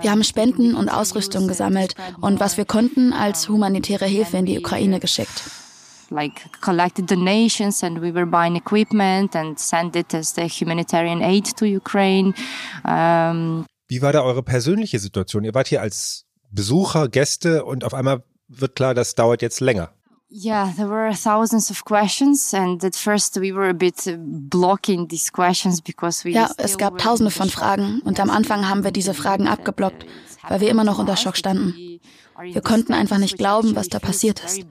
Wir 0.00 0.10
haben 0.10 0.24
Spenden 0.24 0.74
und 0.74 0.88
Ausrüstung 0.88 1.48
gesammelt 1.48 1.94
und 2.20 2.40
was 2.40 2.56
wir 2.56 2.64
konnten 2.64 3.12
als 3.12 3.48
humanitäre 3.48 4.06
Hilfe 4.06 4.38
in 4.38 4.46
die 4.46 4.58
Ukraine 4.58 5.00
geschickt 5.00 5.42
like 6.10 6.60
collected 6.60 7.10
donations 7.10 7.82
and 7.82 8.00
we 8.00 8.12
were 8.12 8.26
buying 8.26 8.56
equipment 8.56 9.34
and 9.34 9.58
sent 9.58 9.96
it 9.96 10.14
as 10.14 10.34
the 10.34 10.48
humanitarian 10.48 11.22
aid 11.22 11.56
to 11.56 11.66
Ukraine. 11.66 12.34
Um, 12.84 13.66
Wie 13.88 14.02
war 14.02 14.12
da 14.12 14.22
eure 14.22 14.42
persönliche 14.42 14.98
Situation? 14.98 15.44
Ihr 15.44 15.54
wart 15.54 15.68
hier 15.68 15.80
als 15.80 16.24
Besucher, 16.50 17.08
Gäste 17.08 17.64
und 17.64 17.84
auf 17.84 17.94
einmal 17.94 18.22
wird 18.48 18.76
klar, 18.76 18.94
das 18.94 19.14
dauert 19.14 19.42
jetzt 19.42 19.60
länger. 19.60 19.90
Yeah, 20.30 20.72
there 20.76 20.88
were 20.88 21.12
thousands 21.12 21.70
of 21.70 21.84
questions 21.84 22.52
and 22.54 22.82
at 22.82 22.96
first 22.96 23.40
we 23.40 23.54
were 23.54 23.68
a 23.68 23.72
bit 23.72 24.18
blocking 24.18 25.06
these 25.06 25.30
questions 25.30 25.80
because 25.80 26.24
we 26.24 26.32
Ja, 26.32 26.50
es 26.56 26.76
gab 26.76 26.98
tausende 26.98 27.30
von 27.30 27.48
Fragen 27.48 28.00
und 28.04 28.18
am 28.18 28.30
Anfang 28.30 28.68
haben 28.68 28.82
wir 28.82 28.90
diese 28.90 29.14
Fragen 29.14 29.46
abgeblockt, 29.46 30.04
weil 30.48 30.60
wir 30.60 30.70
immer 30.70 30.82
noch 30.82 30.98
unter 30.98 31.16
Schock 31.16 31.36
standen. 31.36 31.74
Wir 32.42 32.60
konnten 32.60 32.92
einfach 32.92 33.18
nicht 33.18 33.38
glauben, 33.38 33.76
was 33.76 33.88
da 33.88 33.98
passiert 33.98 34.42
ist. 34.44 34.64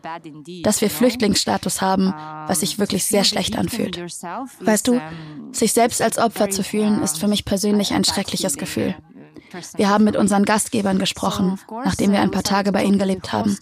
Dass 0.64 0.82
wir 0.82 0.90
Flüchtlingsstatus 0.90 1.82
haben, 1.82 2.14
was 2.48 2.60
sich 2.60 2.80
wirklich 2.80 3.06
sehr 3.06 3.24
schlecht 3.24 3.58
anfühlt. 3.58 3.98
Weißt 4.60 4.88
du, 4.88 5.00
sich 5.52 5.74
selbst 5.74 6.02
als 6.02 6.18
Opfer 6.18 6.50
zu 6.50 6.64
fühlen, 6.64 7.02
ist 7.02 7.20
für 7.20 7.28
mich 7.28 7.46
persönlich 7.46 7.94
ein 7.94 8.04
schreckliches 8.04 8.58
Gefühl. 8.58 8.96
Wir 9.76 9.90
haben 9.90 10.04
mit 10.04 10.16
unseren 10.16 10.46
Gastgebern 10.46 11.00
gesprochen, 11.00 11.60
nachdem 11.84 12.12
wir 12.12 12.22
ein 12.22 12.32
paar 12.32 12.44
Tage 12.44 12.72
bei 12.72 12.84
ihnen 12.84 12.98
gelebt 12.98 13.34
haben. 13.34 13.58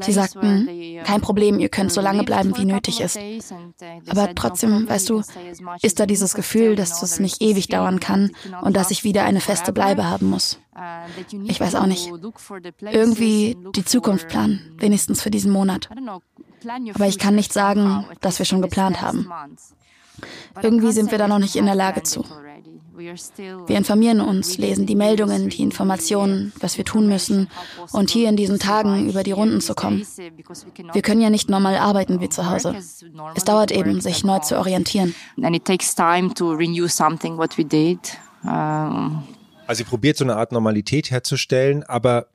Sie 0.00 0.12
sagten, 0.12 0.68
kein 1.04 1.20
Problem, 1.20 1.58
ihr 1.58 1.68
könnt 1.68 1.92
so 1.92 2.00
lange 2.00 2.24
bleiben, 2.24 2.56
wie 2.56 2.64
nötig 2.64 3.00
ist. 3.00 3.18
Aber 4.08 4.34
trotzdem, 4.34 4.88
weißt 4.88 5.10
du, 5.10 5.22
ist 5.82 6.00
da 6.00 6.06
dieses 6.06 6.34
Gefühl, 6.34 6.76
dass 6.76 7.02
es 7.02 7.20
nicht 7.20 7.42
ewig 7.42 7.68
dauern 7.68 8.00
kann 8.00 8.30
und 8.62 8.76
dass 8.76 8.90
ich 8.90 9.04
wieder 9.04 9.24
eine 9.24 9.40
feste 9.40 9.72
Bleibe 9.72 10.08
haben 10.08 10.30
muss. 10.30 10.58
Ich 11.44 11.60
weiß 11.60 11.74
auch 11.74 11.86
nicht. 11.86 12.10
Irgendwie 12.80 13.56
die 13.74 13.84
Zukunft 13.84 14.28
planen, 14.28 14.76
wenigstens 14.78 15.22
für 15.22 15.30
diesen 15.30 15.52
Monat. 15.52 15.88
Aber 16.94 17.06
ich 17.06 17.18
kann 17.18 17.34
nicht 17.34 17.52
sagen, 17.52 18.06
dass 18.20 18.38
wir 18.38 18.46
schon 18.46 18.62
geplant 18.62 19.00
haben. 19.00 19.30
Irgendwie 20.62 20.92
sind 20.92 21.10
wir 21.10 21.18
da 21.18 21.28
noch 21.28 21.38
nicht 21.38 21.56
in 21.56 21.66
der 21.66 21.74
Lage 21.74 22.02
zu. 22.02 22.24
Wir 23.00 23.76
informieren 23.76 24.20
uns, 24.20 24.58
lesen 24.58 24.86
die 24.86 24.94
Meldungen, 24.94 25.48
die 25.48 25.62
Informationen, 25.62 26.52
was 26.60 26.76
wir 26.76 26.84
tun 26.84 27.08
müssen 27.08 27.48
und 27.92 28.10
hier 28.10 28.28
in 28.28 28.36
diesen 28.36 28.58
Tagen 28.58 29.08
über 29.08 29.22
die 29.22 29.32
Runden 29.32 29.60
zu 29.60 29.74
kommen. 29.74 30.06
Wir 30.92 31.02
können 31.02 31.20
ja 31.20 31.30
nicht 31.30 31.48
normal 31.48 31.76
arbeiten 31.76 32.20
wie 32.20 32.28
zu 32.28 32.48
Hause. 32.48 32.76
Es 33.34 33.44
dauert 33.44 33.70
eben, 33.72 34.00
sich 34.00 34.24
neu 34.24 34.38
zu 34.40 34.58
orientieren. 34.58 35.14
Also 39.66 39.82
ihr 39.82 39.88
probiert 39.88 40.16
so 40.16 40.24
eine 40.24 40.36
Art 40.36 40.52
Normalität 40.52 41.10
herzustellen, 41.10 41.84
aber 41.84 42.26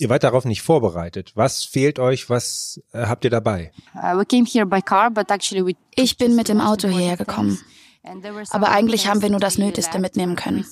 ihr 0.00 0.08
wart 0.08 0.24
darauf 0.24 0.44
nicht 0.44 0.62
vorbereitet. 0.62 1.32
Was 1.34 1.62
fehlt 1.64 1.98
euch? 1.98 2.30
Was 2.30 2.80
äh, 2.92 3.06
habt 3.06 3.24
ihr 3.24 3.30
dabei? 3.30 3.70
Uh, 3.94 4.24
ich 5.94 6.16
bin 6.16 6.36
mit 6.36 6.48
dem 6.48 6.60
Auto 6.60 6.88
hierher 6.88 7.16
gekommen. 7.16 7.58
Aber 8.50 8.70
eigentlich 8.70 9.08
haben 9.08 9.22
wir 9.22 9.30
nur 9.30 9.40
das 9.40 9.58
Nötigste 9.58 9.98
mitnehmen 9.98 10.36
können. 10.36 10.64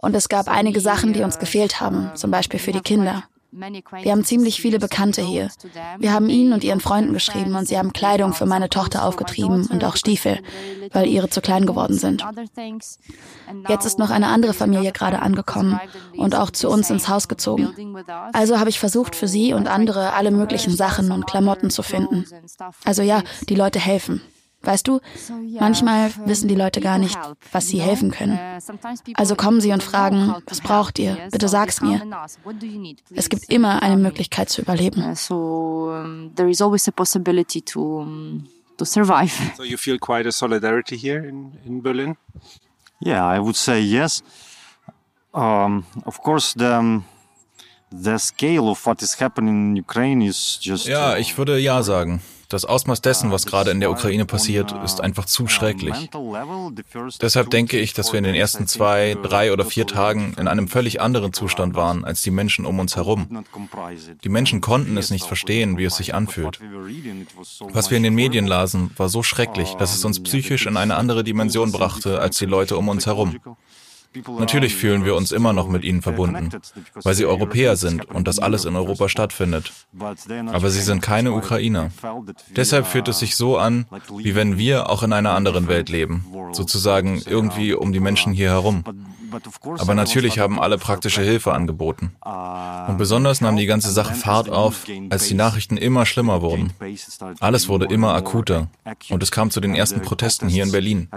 Und 0.00 0.14
es 0.14 0.28
gab 0.28 0.48
einige 0.48 0.80
Sachen, 0.80 1.12
die 1.12 1.22
uns 1.22 1.38
gefehlt 1.38 1.80
haben, 1.80 2.10
zum 2.14 2.30
Beispiel 2.30 2.60
für 2.60 2.72
die 2.72 2.80
Kinder. 2.80 3.24
Wir 3.54 4.12
haben 4.12 4.24
ziemlich 4.24 4.62
viele 4.62 4.78
Bekannte 4.78 5.20
hier. 5.20 5.50
Wir 5.98 6.14
haben 6.14 6.30
ihnen 6.30 6.54
und 6.54 6.64
ihren 6.64 6.80
Freunden 6.80 7.12
geschrieben 7.12 7.54
und 7.54 7.68
sie 7.68 7.76
haben 7.76 7.92
Kleidung 7.92 8.32
für 8.32 8.46
meine 8.46 8.70
Tochter 8.70 9.04
aufgetrieben 9.04 9.66
und 9.66 9.84
auch 9.84 9.96
Stiefel, 9.96 10.40
weil 10.90 11.06
ihre 11.06 11.28
zu 11.28 11.42
klein 11.42 11.66
geworden 11.66 11.98
sind. 11.98 12.24
Jetzt 13.68 13.84
ist 13.84 13.98
noch 13.98 14.08
eine 14.08 14.28
andere 14.28 14.54
Familie 14.54 14.92
gerade 14.92 15.20
angekommen 15.20 15.78
und 16.16 16.34
auch 16.34 16.50
zu 16.50 16.70
uns 16.70 16.88
ins 16.88 17.08
Haus 17.08 17.28
gezogen. 17.28 17.74
Also 18.32 18.58
habe 18.58 18.70
ich 18.70 18.80
versucht, 18.80 19.14
für 19.14 19.28
sie 19.28 19.52
und 19.52 19.68
andere 19.68 20.14
alle 20.14 20.30
möglichen 20.30 20.74
Sachen 20.74 21.12
und 21.12 21.26
Klamotten 21.26 21.68
zu 21.68 21.82
finden. 21.82 22.24
Also 22.86 23.02
ja, 23.02 23.22
die 23.50 23.54
Leute 23.54 23.78
helfen. 23.78 24.22
Weißt 24.62 24.86
du, 24.86 25.00
manchmal 25.58 26.12
wissen 26.26 26.48
die 26.48 26.54
Leute 26.54 26.80
gar 26.80 26.98
nicht, 26.98 27.18
was 27.50 27.68
sie 27.68 27.80
helfen 27.80 28.10
können. 28.10 28.38
Also 29.14 29.34
kommen 29.34 29.60
sie 29.60 29.72
und 29.72 29.82
fragen, 29.82 30.34
was 30.46 30.60
braucht 30.60 30.98
ihr? 30.98 31.18
Bitte 31.30 31.48
sag's 31.48 31.80
mir. 31.80 32.00
Es 33.14 33.28
gibt 33.28 33.50
immer 33.50 33.82
eine 33.82 33.96
Möglichkeit 33.96 34.50
zu 34.50 34.62
überleben. 34.62 35.02
Uh, 35.02 35.14
so 35.14 36.04
there 36.36 36.48
is 36.48 36.60
always 36.60 36.86
a 36.88 36.92
possibility 36.92 37.60
to 37.62 38.06
to 38.76 38.84
survive. 38.84 39.32
So 39.56 39.64
you 39.64 39.76
feel 39.76 39.98
quite 39.98 40.28
a 40.28 40.32
solidarity 40.32 40.96
here 40.96 41.26
in 41.26 41.52
in 41.64 41.82
Berlin? 41.82 42.16
Yeah, 43.04 43.26
I 43.26 43.40
would 43.40 43.56
say 43.56 43.80
yes. 43.80 44.22
Um, 45.34 45.84
of 46.04 46.20
course, 46.22 46.54
the 46.56 47.02
the 47.90 48.18
scale 48.18 48.68
of 48.68 48.86
what 48.86 49.02
is 49.02 49.20
happening 49.20 49.70
in 49.70 49.76
Ukraine 49.76 50.22
is 50.22 50.58
just. 50.60 50.86
Ja, 50.86 51.16
ich 51.16 51.36
würde 51.36 51.58
ja 51.58 51.82
sagen. 51.82 52.20
Das 52.52 52.66
Ausmaß 52.66 53.00
dessen, 53.00 53.30
was 53.30 53.46
gerade 53.46 53.70
in 53.70 53.80
der 53.80 53.90
Ukraine 53.90 54.26
passiert, 54.26 54.74
ist 54.84 55.00
einfach 55.00 55.24
zu 55.24 55.48
schrecklich. 55.48 56.10
Deshalb 57.22 57.48
denke 57.48 57.78
ich, 57.78 57.94
dass 57.94 58.12
wir 58.12 58.18
in 58.18 58.24
den 58.24 58.34
ersten 58.34 58.66
zwei, 58.66 59.16
drei 59.22 59.54
oder 59.54 59.64
vier 59.64 59.86
Tagen 59.86 60.34
in 60.38 60.48
einem 60.48 60.68
völlig 60.68 61.00
anderen 61.00 61.32
Zustand 61.32 61.74
waren 61.76 62.04
als 62.04 62.20
die 62.20 62.30
Menschen 62.30 62.66
um 62.66 62.78
uns 62.78 62.94
herum. 62.94 63.42
Die 64.22 64.28
Menschen 64.28 64.60
konnten 64.60 64.98
es 64.98 65.10
nicht 65.10 65.24
verstehen, 65.24 65.78
wie 65.78 65.84
es 65.84 65.96
sich 65.96 66.14
anfühlt. 66.14 66.60
Was 67.72 67.90
wir 67.90 67.96
in 67.96 68.02
den 68.02 68.14
Medien 68.14 68.46
lasen, 68.46 68.90
war 68.98 69.08
so 69.08 69.22
schrecklich, 69.22 69.72
dass 69.76 69.94
es 69.94 70.04
uns 70.04 70.22
psychisch 70.22 70.66
in 70.66 70.76
eine 70.76 70.96
andere 70.96 71.24
Dimension 71.24 71.72
brachte 71.72 72.20
als 72.20 72.36
die 72.36 72.44
Leute 72.44 72.76
um 72.76 72.90
uns 72.90 73.06
herum. 73.06 73.40
Natürlich 74.38 74.74
fühlen 74.74 75.04
wir 75.04 75.14
uns 75.14 75.32
immer 75.32 75.52
noch 75.52 75.68
mit 75.68 75.84
ihnen 75.84 76.02
verbunden, 76.02 76.50
weil 77.02 77.14
sie 77.14 77.26
Europäer 77.26 77.76
sind 77.76 78.04
und 78.04 78.28
das 78.28 78.38
alles 78.38 78.64
in 78.64 78.76
Europa 78.76 79.08
stattfindet. 79.08 79.72
Aber 80.46 80.70
sie 80.70 80.80
sind 80.80 81.00
keine 81.00 81.32
Ukrainer. 81.32 81.90
Deshalb 82.54 82.86
fühlt 82.86 83.08
es 83.08 83.18
sich 83.18 83.36
so 83.36 83.56
an, 83.56 83.86
wie 84.18 84.34
wenn 84.34 84.58
wir 84.58 84.90
auch 84.90 85.02
in 85.02 85.12
einer 85.12 85.34
anderen 85.34 85.68
Welt 85.68 85.88
leben, 85.88 86.26
sozusagen 86.52 87.22
irgendwie 87.26 87.72
um 87.74 87.92
die 87.92 88.00
Menschen 88.00 88.32
hier 88.32 88.50
herum. 88.50 88.84
Aber 89.78 89.94
natürlich 89.94 90.38
haben 90.38 90.60
alle 90.60 90.78
praktische 90.78 91.22
Hilfe 91.22 91.52
angeboten. 91.52 92.12
Und 92.88 92.98
besonders 92.98 93.40
nahm 93.40 93.56
die 93.56 93.66
ganze 93.66 93.90
Sache 93.90 94.14
Fahrt 94.14 94.48
auf, 94.50 94.84
als 95.10 95.28
die 95.28 95.34
Nachrichten 95.34 95.76
immer 95.76 96.06
schlimmer 96.06 96.42
wurden. 96.42 96.72
Alles 97.40 97.68
wurde 97.68 97.86
immer 97.86 98.14
akuter. 98.14 98.68
Und 99.10 99.22
es 99.22 99.30
kam 99.30 99.50
zu 99.50 99.60
den 99.60 99.74
ersten 99.74 100.02
Protesten 100.02 100.48
hier 100.48 100.64
in 100.64 100.72
Berlin. 100.72 101.08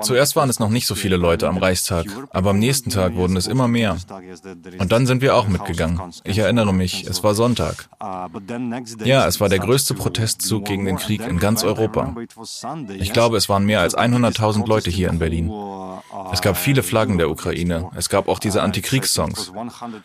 Zuerst 0.00 0.36
waren 0.36 0.48
es 0.48 0.58
noch 0.58 0.70
nicht 0.70 0.86
so 0.86 0.94
viele 0.94 1.16
Leute 1.16 1.48
am 1.48 1.58
Reichstag, 1.58 2.06
aber 2.30 2.50
am 2.50 2.58
nächsten 2.58 2.90
Tag 2.90 3.14
wurden 3.14 3.36
es 3.36 3.46
immer 3.46 3.68
mehr. 3.68 3.96
Und 4.78 4.92
dann 4.92 5.06
sind 5.06 5.22
wir 5.22 5.34
auch 5.34 5.48
mitgegangen. 5.48 6.00
Ich 6.24 6.38
erinnere 6.38 6.72
mich, 6.72 7.06
es 7.06 7.22
war 7.22 7.34
Sonntag. 7.34 7.88
Ja, 9.04 9.26
es 9.26 9.40
war 9.40 9.48
der 9.48 9.58
größte 9.58 9.94
Protestzug 9.94 10.64
gegen 10.64 10.84
den 10.84 10.96
Krieg 10.96 11.26
in 11.26 11.38
ganz 11.38 11.64
Europa. 11.64 12.14
Ich 12.98 13.12
glaube, 13.12 13.36
es 13.36 13.48
waren 13.48 13.64
mehr 13.64 13.80
als 13.80 13.96
100.000 13.96 14.66
Leute 14.66 14.90
hier 14.90 15.08
in 15.08 15.18
Berlin. 15.18 15.52
Es 16.32 16.40
gab 16.40 16.56
viele 16.56 16.82
Flaggen 16.82 17.18
der 17.18 17.25
Ukraine. 17.28 17.90
Es 17.94 18.08
gab 18.08 18.28
auch 18.28 18.38
diese 18.38 18.62
Antikriegssongs. 18.62 19.52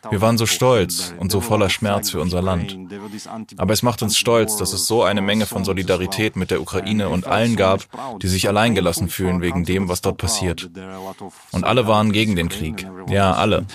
Wir 0.10 0.22
waren 0.22 0.38
so 0.38 0.46
stolz 0.46 1.14
und 1.18 1.32
so 1.32 1.42
voller 1.42 1.70
Schmerz 1.70 2.10
für 2.10 2.22
unser 2.22 2.42
Land. 2.42 2.78
Aber 3.58 3.74
es 3.74 3.84
macht 3.84 4.02
uns 4.02 4.18
stolz, 4.18 4.58
dass 4.58 4.74
es 4.74 4.88
so 4.88 5.04
eine 5.04 5.22
Menge 5.22 5.46
von 5.46 5.64
Solidarität 5.64 6.36
mit 6.36 6.52
der 6.52 6.62
Ukraine 6.62 7.10
und 7.10 7.28
allen 7.28 7.56
gab, 7.56 7.86
die 8.22 8.28
sich 8.28 8.48
alleingelassen 8.48 9.10
fühlen 9.10 9.42
wegen 9.42 9.66
dem, 9.66 9.90
was 9.90 10.02
dort 10.02 10.18
passiert. 10.18 10.70
Und 11.52 11.64
alle 11.64 11.88
waren 11.88 12.12
gegen 12.12 12.36
den 12.36 12.50
Krieg. 12.50 12.88
Ja, 13.08 13.34
alle. 13.34 13.66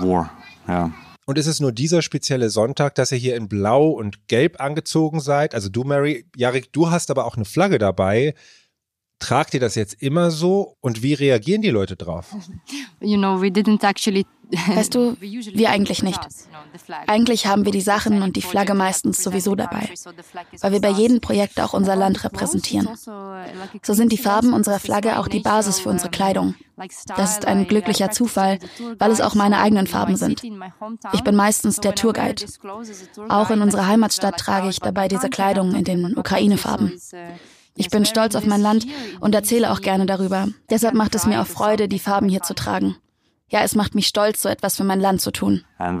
Uh. 0.00 0.26
Yeah. 0.68 1.07
Und 1.28 1.36
ist 1.36 1.46
es 1.46 1.60
nur 1.60 1.72
dieser 1.72 2.00
spezielle 2.00 2.48
Sonntag, 2.48 2.94
dass 2.94 3.12
ihr 3.12 3.18
hier 3.18 3.36
in 3.36 3.50
Blau 3.50 3.90
und 3.90 4.28
Gelb 4.28 4.62
angezogen 4.62 5.20
seid? 5.20 5.54
Also 5.54 5.68
du, 5.68 5.84
Mary, 5.84 6.24
Jarek, 6.34 6.72
du 6.72 6.90
hast 6.90 7.10
aber 7.10 7.26
auch 7.26 7.36
eine 7.36 7.44
Flagge 7.44 7.76
dabei. 7.76 8.34
Tragt 9.18 9.54
ihr 9.54 9.60
das 9.60 9.74
jetzt 9.74 10.00
immer 10.02 10.30
so 10.30 10.76
und 10.80 11.02
wie 11.02 11.14
reagieren 11.14 11.62
die 11.62 11.70
Leute 11.70 11.96
drauf? 11.96 12.34
You 13.00 13.16
know, 13.16 13.40
we 13.40 13.48
didn't 13.48 13.84
actually 13.84 14.24
Weißt 14.50 14.94
du, 14.94 15.16
wir 15.20 15.70
eigentlich 15.70 16.02
nicht. 16.02 16.20
Eigentlich 17.06 17.46
haben 17.46 17.64
wir 17.64 17.72
die 17.72 17.80
Sachen 17.80 18.22
und 18.22 18.36
die 18.36 18.42
Flagge 18.42 18.74
meistens 18.74 19.22
sowieso 19.22 19.54
dabei, 19.54 19.88
weil 20.60 20.72
wir 20.72 20.80
bei 20.80 20.90
jedem 20.90 21.20
Projekt 21.20 21.60
auch 21.60 21.74
unser 21.74 21.96
Land 21.96 22.24
repräsentieren. 22.24 22.88
So 23.82 23.94
sind 23.94 24.12
die 24.12 24.18
Farben 24.18 24.52
unserer 24.52 24.78
Flagge 24.78 25.18
auch 25.18 25.28
die 25.28 25.40
Basis 25.40 25.80
für 25.80 25.90
unsere 25.90 26.10
Kleidung. 26.10 26.54
Das 27.16 27.32
ist 27.32 27.44
ein 27.44 27.66
glücklicher 27.66 28.10
Zufall, 28.10 28.58
weil 28.98 29.10
es 29.10 29.20
auch 29.20 29.34
meine 29.34 29.58
eigenen 29.58 29.86
Farben 29.86 30.16
sind. 30.16 30.42
Ich 31.12 31.24
bin 31.24 31.34
meistens 31.34 31.80
der 31.80 31.94
Tourguide. 31.94 32.44
Auch 33.28 33.50
in 33.50 33.60
unserer 33.60 33.86
Heimatstadt 33.86 34.38
trage 34.38 34.68
ich 34.68 34.78
dabei 34.78 35.08
diese 35.08 35.28
Kleidung 35.28 35.74
in 35.74 35.84
den 35.84 36.16
Ukraine-Farben. 36.16 36.92
Ich 37.78 37.90
bin 37.90 38.04
stolz 38.04 38.34
auf 38.34 38.44
mein 38.44 38.60
Land 38.60 38.86
und 39.20 39.34
erzähle 39.34 39.70
auch 39.70 39.80
gerne 39.80 40.04
darüber. 40.04 40.48
Deshalb 40.68 40.94
macht 40.94 41.14
es 41.14 41.26
mir 41.26 41.40
auch 41.40 41.46
Freude, 41.46 41.88
die 41.88 42.00
Farben 42.00 42.28
hier 42.28 42.42
zu 42.42 42.54
tragen. 42.54 42.96
Ja, 43.50 43.62
es 43.62 43.74
macht 43.74 43.94
mich 43.94 44.06
stolz, 44.06 44.42
so 44.42 44.48
etwas 44.50 44.76
für 44.76 44.84
mein 44.84 45.00
Land 45.00 45.22
zu 45.22 45.30
tun. 45.30 45.64
Und 45.78 46.00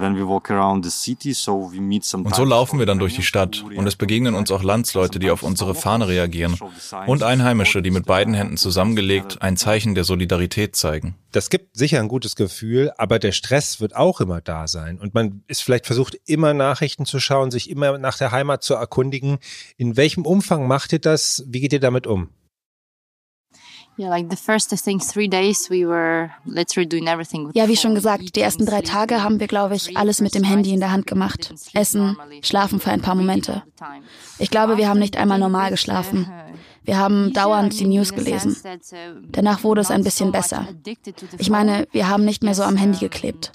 so 2.34 2.44
laufen 2.44 2.78
wir 2.78 2.84
dann 2.84 2.98
durch 2.98 3.14
die 3.14 3.22
Stadt 3.22 3.64
und 3.74 3.86
es 3.86 3.96
begegnen 3.96 4.34
uns 4.34 4.50
auch 4.50 4.62
Landsleute, 4.62 5.18
die 5.18 5.30
auf 5.30 5.42
unsere 5.42 5.74
Fahne 5.74 6.08
reagieren 6.08 6.58
und 7.06 7.22
Einheimische, 7.22 7.80
die 7.80 7.90
mit 7.90 8.04
beiden 8.04 8.34
Händen 8.34 8.58
zusammengelegt 8.58 9.40
ein 9.40 9.56
Zeichen 9.56 9.94
der 9.94 10.04
Solidarität 10.04 10.76
zeigen. 10.76 11.14
Das 11.32 11.48
gibt 11.48 11.74
sicher 11.76 12.00
ein 12.00 12.08
gutes 12.08 12.36
Gefühl, 12.36 12.92
aber 12.98 13.18
der 13.18 13.32
Stress 13.32 13.80
wird 13.80 13.96
auch 13.96 14.20
immer 14.20 14.42
da 14.42 14.68
sein 14.68 14.98
und 14.98 15.14
man 15.14 15.42
ist 15.46 15.62
vielleicht 15.62 15.86
versucht, 15.86 16.18
immer 16.26 16.52
Nachrichten 16.52 17.06
zu 17.06 17.18
schauen, 17.18 17.50
sich 17.50 17.70
immer 17.70 17.96
nach 17.96 18.18
der 18.18 18.30
Heimat 18.30 18.62
zu 18.62 18.74
erkundigen. 18.74 19.38
In 19.78 19.96
welchem 19.96 20.26
Umfang 20.26 20.66
macht 20.66 20.92
ihr 20.92 20.98
das? 20.98 21.44
Wie 21.46 21.60
geht 21.60 21.72
ihr 21.72 21.80
damit 21.80 22.06
um? 22.06 22.28
Ja, 27.54 27.68
wie 27.68 27.76
schon 27.76 27.94
gesagt, 27.94 28.36
die 28.36 28.40
ersten 28.40 28.64
drei 28.64 28.80
Tage 28.82 29.22
haben 29.22 29.40
wir, 29.40 29.48
glaube 29.48 29.74
ich, 29.74 29.96
alles 29.96 30.20
mit 30.20 30.34
dem 30.34 30.44
Handy 30.44 30.72
in 30.72 30.80
der 30.80 30.92
Hand 30.92 31.06
gemacht. 31.06 31.52
Essen, 31.74 32.16
schlafen 32.42 32.80
für 32.80 32.90
ein 32.90 33.02
paar 33.02 33.14
Momente. 33.14 33.62
Ich 34.38 34.50
glaube, 34.50 34.76
wir 34.78 34.88
haben 34.88 35.00
nicht 35.00 35.16
einmal 35.16 35.38
normal 35.38 35.70
geschlafen. 35.70 36.30
Wir 36.84 36.96
haben 36.96 37.32
dauernd 37.34 37.78
die 37.78 37.86
News 37.86 38.14
gelesen. 38.14 38.56
Danach 39.28 39.62
wurde 39.62 39.82
es 39.82 39.90
ein 39.90 40.04
bisschen 40.04 40.32
besser. 40.32 40.66
Ich 41.36 41.50
meine, 41.50 41.86
wir 41.92 42.08
haben 42.08 42.24
nicht 42.24 42.42
mehr 42.42 42.54
so 42.54 42.62
am 42.62 42.76
Handy 42.76 42.98
geklebt. 42.98 43.52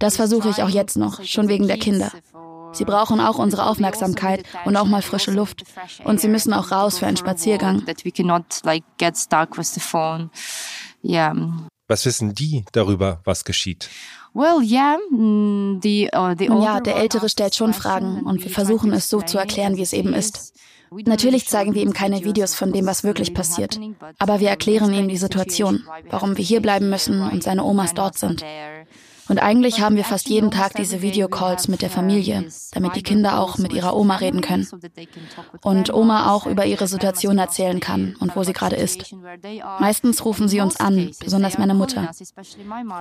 Das 0.00 0.16
versuche 0.16 0.50
ich 0.50 0.62
auch 0.62 0.68
jetzt 0.68 0.96
noch, 0.96 1.22
schon 1.22 1.48
wegen 1.48 1.66
der 1.66 1.78
Kinder. 1.78 2.10
Sie 2.74 2.84
brauchen 2.84 3.20
auch 3.20 3.38
unsere 3.38 3.66
Aufmerksamkeit 3.66 4.44
und 4.64 4.76
auch 4.76 4.86
mal 4.86 5.02
frische 5.02 5.30
Luft. 5.30 5.64
Und 6.04 6.20
sie 6.20 6.28
müssen 6.28 6.52
auch 6.52 6.70
raus 6.70 6.98
für 6.98 7.06
einen 7.06 7.16
Spaziergang. 7.16 7.84
Was 11.86 12.06
wissen 12.06 12.34
die 12.34 12.64
darüber, 12.72 13.20
was 13.24 13.44
geschieht? 13.44 13.90
Well, 14.34 14.60
yeah, 14.62 14.98
mm, 15.10 15.80
the, 15.80 16.10
uh, 16.12 16.34
the 16.36 16.46
ja, 16.46 16.80
der 16.80 16.96
Ältere 16.96 17.28
stellt 17.28 17.54
schon 17.54 17.72
Fragen 17.72 18.22
und 18.24 18.42
wir 18.42 18.50
versuchen 18.50 18.92
es 18.92 19.08
so 19.08 19.22
zu 19.22 19.38
erklären, 19.38 19.76
wie 19.76 19.82
es 19.82 19.92
eben 19.92 20.12
ist. 20.12 20.54
Natürlich 20.90 21.46
zeigen 21.46 21.74
wir 21.74 21.82
ihm 21.82 21.92
keine 21.92 22.24
Videos 22.24 22.54
von 22.54 22.72
dem, 22.72 22.86
was 22.86 23.04
wirklich 23.04 23.32
passiert, 23.32 23.80
aber 24.18 24.40
wir 24.40 24.48
erklären 24.48 24.92
ihm 24.92 25.08
die 25.08 25.16
Situation, 25.16 25.84
warum 26.10 26.36
wir 26.36 26.44
hier 26.44 26.60
bleiben 26.60 26.90
müssen 26.90 27.20
und 27.22 27.42
seine 27.42 27.64
Omas 27.64 27.94
dort 27.94 28.18
sind. 28.18 28.44
Und 29.28 29.38
eigentlich 29.38 29.80
haben 29.80 29.96
wir 29.96 30.04
fast 30.04 30.28
jeden 30.28 30.50
Tag 30.50 30.74
diese 30.74 31.00
Videocalls 31.00 31.68
mit 31.68 31.82
der 31.82 31.90
Familie, 31.90 32.46
damit 32.72 32.94
die 32.94 33.02
Kinder 33.02 33.40
auch 33.40 33.58
mit 33.58 33.72
ihrer 33.72 33.96
Oma 33.96 34.16
reden 34.16 34.40
können. 34.40 34.66
Und 35.62 35.92
Oma 35.92 36.32
auch 36.32 36.46
über 36.46 36.66
ihre 36.66 36.86
Situation 36.86 37.38
erzählen 37.38 37.80
kann 37.80 38.16
und 38.20 38.36
wo 38.36 38.44
sie 38.44 38.52
gerade 38.52 38.76
ist. 38.76 39.14
Meistens 39.80 40.24
rufen 40.24 40.48
sie 40.48 40.60
uns 40.60 40.76
an, 40.76 41.10
besonders 41.20 41.58
meine 41.58 41.74
Mutter. 41.74 42.10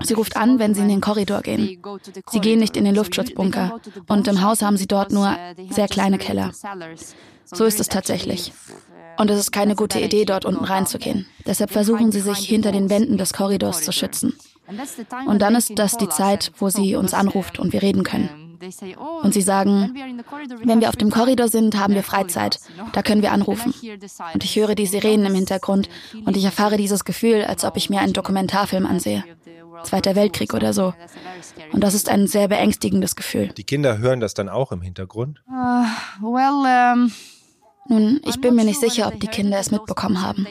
Sie 0.03 0.13
ruft 0.13 0.37
an, 0.37 0.59
wenn 0.59 0.73
sie 0.73 0.81
in 0.81 0.89
den 0.89 1.01
Korridor 1.01 1.41
gehen. 1.41 1.81
Sie 2.29 2.39
gehen 2.39 2.59
nicht 2.59 2.77
in 2.77 2.85
den 2.85 2.95
Luftschutzbunker. 2.95 3.79
Und 4.07 4.27
im 4.27 4.41
Haus 4.41 4.61
haben 4.61 4.77
sie 4.77 4.87
dort 4.87 5.11
nur 5.11 5.35
sehr 5.69 5.87
kleine 5.87 6.17
Keller. 6.17 6.51
So 7.45 7.65
ist 7.65 7.79
es 7.79 7.89
tatsächlich. 7.89 8.53
Und 9.17 9.29
es 9.29 9.39
ist 9.39 9.51
keine 9.51 9.75
gute 9.75 9.99
Idee, 9.99 10.25
dort 10.25 10.45
unten 10.45 10.65
reinzugehen. 10.65 11.27
Deshalb 11.45 11.71
versuchen 11.71 12.11
sie 12.11 12.21
sich 12.21 12.39
hinter 12.39 12.71
den 12.71 12.89
Wänden 12.89 13.17
des 13.17 13.33
Korridors 13.33 13.83
zu 13.83 13.91
schützen. 13.91 14.33
Und 15.25 15.41
dann 15.41 15.55
ist 15.55 15.77
das 15.77 15.97
die 15.97 16.09
Zeit, 16.09 16.51
wo 16.57 16.69
sie 16.69 16.95
uns 16.95 17.13
anruft 17.13 17.59
und 17.59 17.73
wir 17.73 17.81
reden 17.81 18.03
können. 18.03 18.57
Und 19.23 19.33
sie 19.33 19.41
sagen, 19.41 19.93
wenn 20.63 20.79
wir 20.79 20.89
auf 20.89 20.95
dem 20.95 21.11
Korridor 21.11 21.49
sind, 21.49 21.77
haben 21.77 21.95
wir 21.95 22.03
Freizeit. 22.03 22.59
Da 22.93 23.01
können 23.01 23.21
wir 23.21 23.31
anrufen. 23.31 23.73
Und 24.33 24.43
ich 24.43 24.55
höre 24.55 24.75
die 24.75 24.85
Sirenen 24.85 25.25
im 25.25 25.35
Hintergrund 25.35 25.89
und 26.25 26.37
ich 26.37 26.45
erfahre 26.45 26.77
dieses 26.77 27.03
Gefühl, 27.03 27.43
als 27.43 27.65
ob 27.65 27.77
ich 27.77 27.89
mir 27.89 27.99
einen 27.99 28.13
Dokumentarfilm 28.13 28.85
ansehe. 28.85 29.23
Zweiter 29.83 30.15
Weltkrieg 30.15 30.53
oder 30.53 30.71
so. 30.71 30.93
Und 31.73 31.83
das 31.83 31.93
ist 31.93 32.07
ein 32.07 32.27
sehr 32.27 32.47
beängstigendes 32.47 33.17
Gefühl. 33.17 33.49
Die 33.49 33.65
Kinder 33.65 33.97
hören 33.97 34.21
das 34.21 34.33
dann 34.33 34.47
auch 34.47 34.71
im 34.71 34.81
Hintergrund? 34.81 35.41
Uh, 35.49 35.83
well, 36.21 36.93
um 36.93 37.11
nun, 37.89 38.21
ich 38.25 38.39
bin 38.39 38.55
mir 38.55 38.63
nicht 38.63 38.79
sicher, 38.79 39.07
ob 39.07 39.19
die 39.19 39.27
Kinder 39.27 39.59
es 39.59 39.71
mitbekommen 39.71 40.21
haben. 40.21 40.47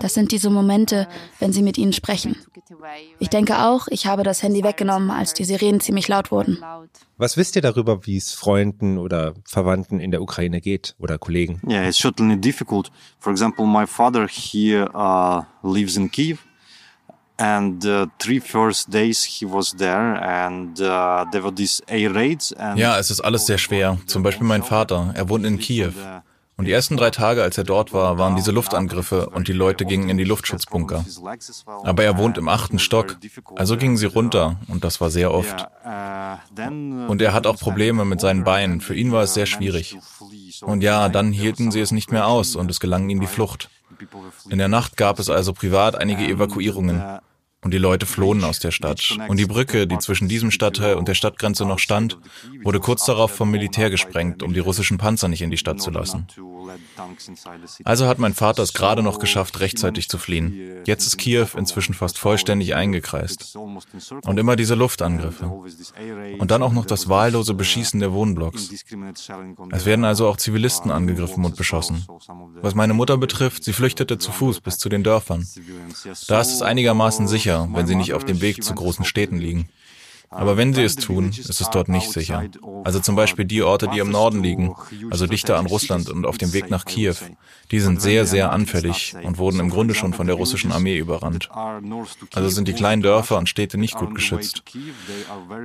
Das 0.00 0.14
sind 0.14 0.32
diese 0.32 0.50
Momente, 0.50 1.06
wenn 1.38 1.52
sie 1.52 1.62
mit 1.62 1.76
ihnen 1.76 1.92
sprechen. 1.92 2.36
Ich 3.18 3.28
denke 3.28 3.58
auch, 3.58 3.86
ich 3.88 4.06
habe 4.06 4.22
das 4.22 4.42
Handy 4.42 4.64
weggenommen, 4.64 5.10
als 5.10 5.34
die 5.34 5.44
Sirenen 5.44 5.80
ziemlich 5.80 6.08
laut 6.08 6.30
wurden. 6.30 6.58
Was 7.16 7.36
wisst 7.36 7.56
ihr 7.56 7.62
darüber, 7.62 8.06
wie 8.06 8.16
es 8.16 8.32
Freunden 8.32 8.98
oder 8.98 9.34
Verwandten 9.44 10.00
in 10.00 10.10
der 10.10 10.22
Ukraine 10.22 10.60
geht 10.60 10.96
oder 10.98 11.18
Kollegen? 11.18 11.60
Yeah, 11.68 11.86
it's 11.86 12.00
certainly 12.00 12.36
difficult. 12.36 12.90
For 13.18 13.30
example, 13.30 13.66
my 13.66 13.86
father 13.86 14.26
here 14.26 14.90
uh, 14.94 15.42
lives 15.62 15.96
in 15.96 16.10
Kiev. 16.10 16.38
And 17.36 17.84
uh, 17.84 18.06
three 18.20 18.38
first 18.38 18.92
days 18.92 19.24
he 19.24 19.44
was 19.44 19.72
there 19.76 20.22
and 20.22 20.80
uh, 20.80 21.24
there 21.32 21.42
were 21.42 21.52
these 21.52 21.82
air 21.88 22.14
raids. 22.14 22.54
ja, 22.76 22.96
es 22.96 23.10
ist 23.10 23.20
alles 23.20 23.46
sehr 23.46 23.58
schwer. 23.58 23.98
Zum 24.06 24.22
Beispiel 24.22 24.46
mein 24.46 24.62
Vater, 24.62 25.12
er 25.14 25.28
wohnt 25.28 25.44
in 25.44 25.58
Kiew. 25.58 25.92
Und 26.56 26.66
die 26.66 26.72
ersten 26.72 26.96
drei 26.96 27.10
Tage, 27.10 27.42
als 27.42 27.58
er 27.58 27.64
dort 27.64 27.92
war, 27.92 28.16
waren 28.18 28.36
diese 28.36 28.52
Luftangriffe 28.52 29.28
und 29.30 29.48
die 29.48 29.52
Leute 29.52 29.84
gingen 29.84 30.08
in 30.08 30.16
die 30.16 30.24
Luftschutzbunker. 30.24 31.04
Aber 31.82 32.04
er 32.04 32.16
wohnt 32.16 32.38
im 32.38 32.48
achten 32.48 32.78
Stock, 32.78 33.16
also 33.56 33.76
gingen 33.76 33.96
sie 33.96 34.06
runter 34.06 34.56
und 34.68 34.84
das 34.84 35.00
war 35.00 35.10
sehr 35.10 35.32
oft. 35.32 35.66
Und 37.08 37.20
er 37.20 37.32
hat 37.32 37.46
auch 37.46 37.58
Probleme 37.58 38.04
mit 38.04 38.20
seinen 38.20 38.44
Beinen, 38.44 38.80
für 38.80 38.94
ihn 38.94 39.10
war 39.10 39.24
es 39.24 39.34
sehr 39.34 39.46
schwierig. 39.46 39.98
Und 40.62 40.82
ja, 40.82 41.08
dann 41.08 41.32
hielten 41.32 41.70
sie 41.72 41.80
es 41.80 41.90
nicht 41.90 42.12
mehr 42.12 42.28
aus 42.28 42.54
und 42.54 42.70
es 42.70 42.78
gelang 42.78 43.08
ihnen 43.10 43.20
die 43.20 43.26
Flucht. 43.26 43.68
In 44.48 44.58
der 44.58 44.68
Nacht 44.68 44.96
gab 44.96 45.18
es 45.18 45.30
also 45.30 45.52
privat 45.52 45.96
einige 45.96 46.24
Evakuierungen. 46.24 47.02
Und 47.64 47.72
die 47.72 47.78
Leute 47.78 48.06
flohen 48.06 48.44
aus 48.44 48.58
der 48.58 48.70
Stadt. 48.70 49.16
Und 49.28 49.38
die 49.38 49.46
Brücke, 49.46 49.86
die 49.86 49.98
zwischen 49.98 50.28
diesem 50.28 50.50
Stadtteil 50.50 50.94
und 50.96 51.08
der 51.08 51.14
Stadtgrenze 51.14 51.64
noch 51.64 51.78
stand, 51.78 52.18
wurde 52.62 52.78
kurz 52.78 53.04
darauf 53.06 53.30
vom 53.30 53.50
Militär 53.50 53.90
gesprengt, 53.90 54.42
um 54.42 54.52
die 54.52 54.60
russischen 54.60 54.98
Panzer 54.98 55.28
nicht 55.28 55.42
in 55.42 55.50
die 55.50 55.56
Stadt 55.56 55.80
zu 55.80 55.90
lassen. 55.90 56.26
Also 57.84 58.06
hat 58.06 58.18
mein 58.18 58.34
Vater 58.34 58.62
es 58.62 58.72
gerade 58.72 59.02
noch 59.02 59.18
geschafft, 59.18 59.60
rechtzeitig 59.60 60.08
zu 60.08 60.18
fliehen. 60.18 60.82
Jetzt 60.86 61.06
ist 61.06 61.16
Kiew 61.16 61.48
inzwischen 61.56 61.94
fast 61.94 62.18
vollständig 62.18 62.74
eingekreist. 62.74 63.56
Und 64.24 64.38
immer 64.38 64.56
diese 64.56 64.74
Luftangriffe. 64.74 65.46
Und 66.38 66.50
dann 66.50 66.62
auch 66.62 66.72
noch 66.72 66.86
das 66.86 67.08
wahllose 67.08 67.54
Beschießen 67.54 68.00
der 68.00 68.12
Wohnblocks. 68.12 68.70
Es 69.70 69.86
werden 69.86 70.04
also 70.04 70.28
auch 70.28 70.36
Zivilisten 70.36 70.90
angegriffen 70.90 71.44
und 71.44 71.56
beschossen. 71.56 72.06
Was 72.60 72.74
meine 72.74 72.94
Mutter 72.94 73.16
betrifft, 73.16 73.64
sie 73.64 73.72
flüchtete 73.72 74.18
zu 74.18 74.32
Fuß 74.32 74.60
bis 74.60 74.78
zu 74.78 74.88
den 74.88 75.02
Dörfern. 75.02 75.46
Da 76.28 76.40
ist 76.40 76.52
es 76.52 76.62
einigermaßen 76.62 77.28
sicher, 77.28 77.53
sicher, 77.54 77.68
wenn 77.72 77.86
sie 77.86 77.94
nicht 77.94 78.14
auf 78.14 78.24
dem 78.24 78.40
Weg 78.40 78.62
zu 78.62 78.74
großen 78.74 79.04
Städten 79.04 79.38
liegen. 79.38 79.68
Aber 80.30 80.56
wenn 80.56 80.74
sie 80.74 80.82
es 80.82 80.96
tun, 80.96 81.28
ist 81.28 81.60
es 81.60 81.70
dort 81.70 81.88
nicht 81.88 82.10
sicher. 82.10 82.44
Also 82.82 82.98
zum 82.98 83.14
Beispiel 83.14 83.44
die 83.44 83.62
Orte, 83.62 83.86
die 83.86 84.00
im 84.00 84.10
Norden 84.10 84.42
liegen, 84.42 84.74
also 85.10 85.28
dichter 85.28 85.58
an 85.58 85.66
Russland 85.66 86.10
und 86.10 86.26
auf 86.26 86.38
dem 86.38 86.52
Weg 86.52 86.70
nach 86.70 86.84
Kiew, 86.86 87.14
die 87.70 87.78
sind 87.78 88.02
sehr, 88.02 88.26
sehr 88.26 88.50
anfällig 88.50 89.14
und 89.22 89.38
wurden 89.38 89.60
im 89.60 89.70
Grunde 89.70 89.94
schon 89.94 90.12
von 90.12 90.26
der 90.26 90.34
russischen 90.34 90.72
Armee 90.72 90.98
überrannt. 90.98 91.50
Also 92.34 92.48
sind 92.48 92.66
die 92.66 92.72
kleinen 92.72 93.02
Dörfer 93.02 93.38
und 93.38 93.48
Städte 93.48 93.78
nicht 93.78 93.94
gut 93.94 94.12
geschützt. 94.12 94.64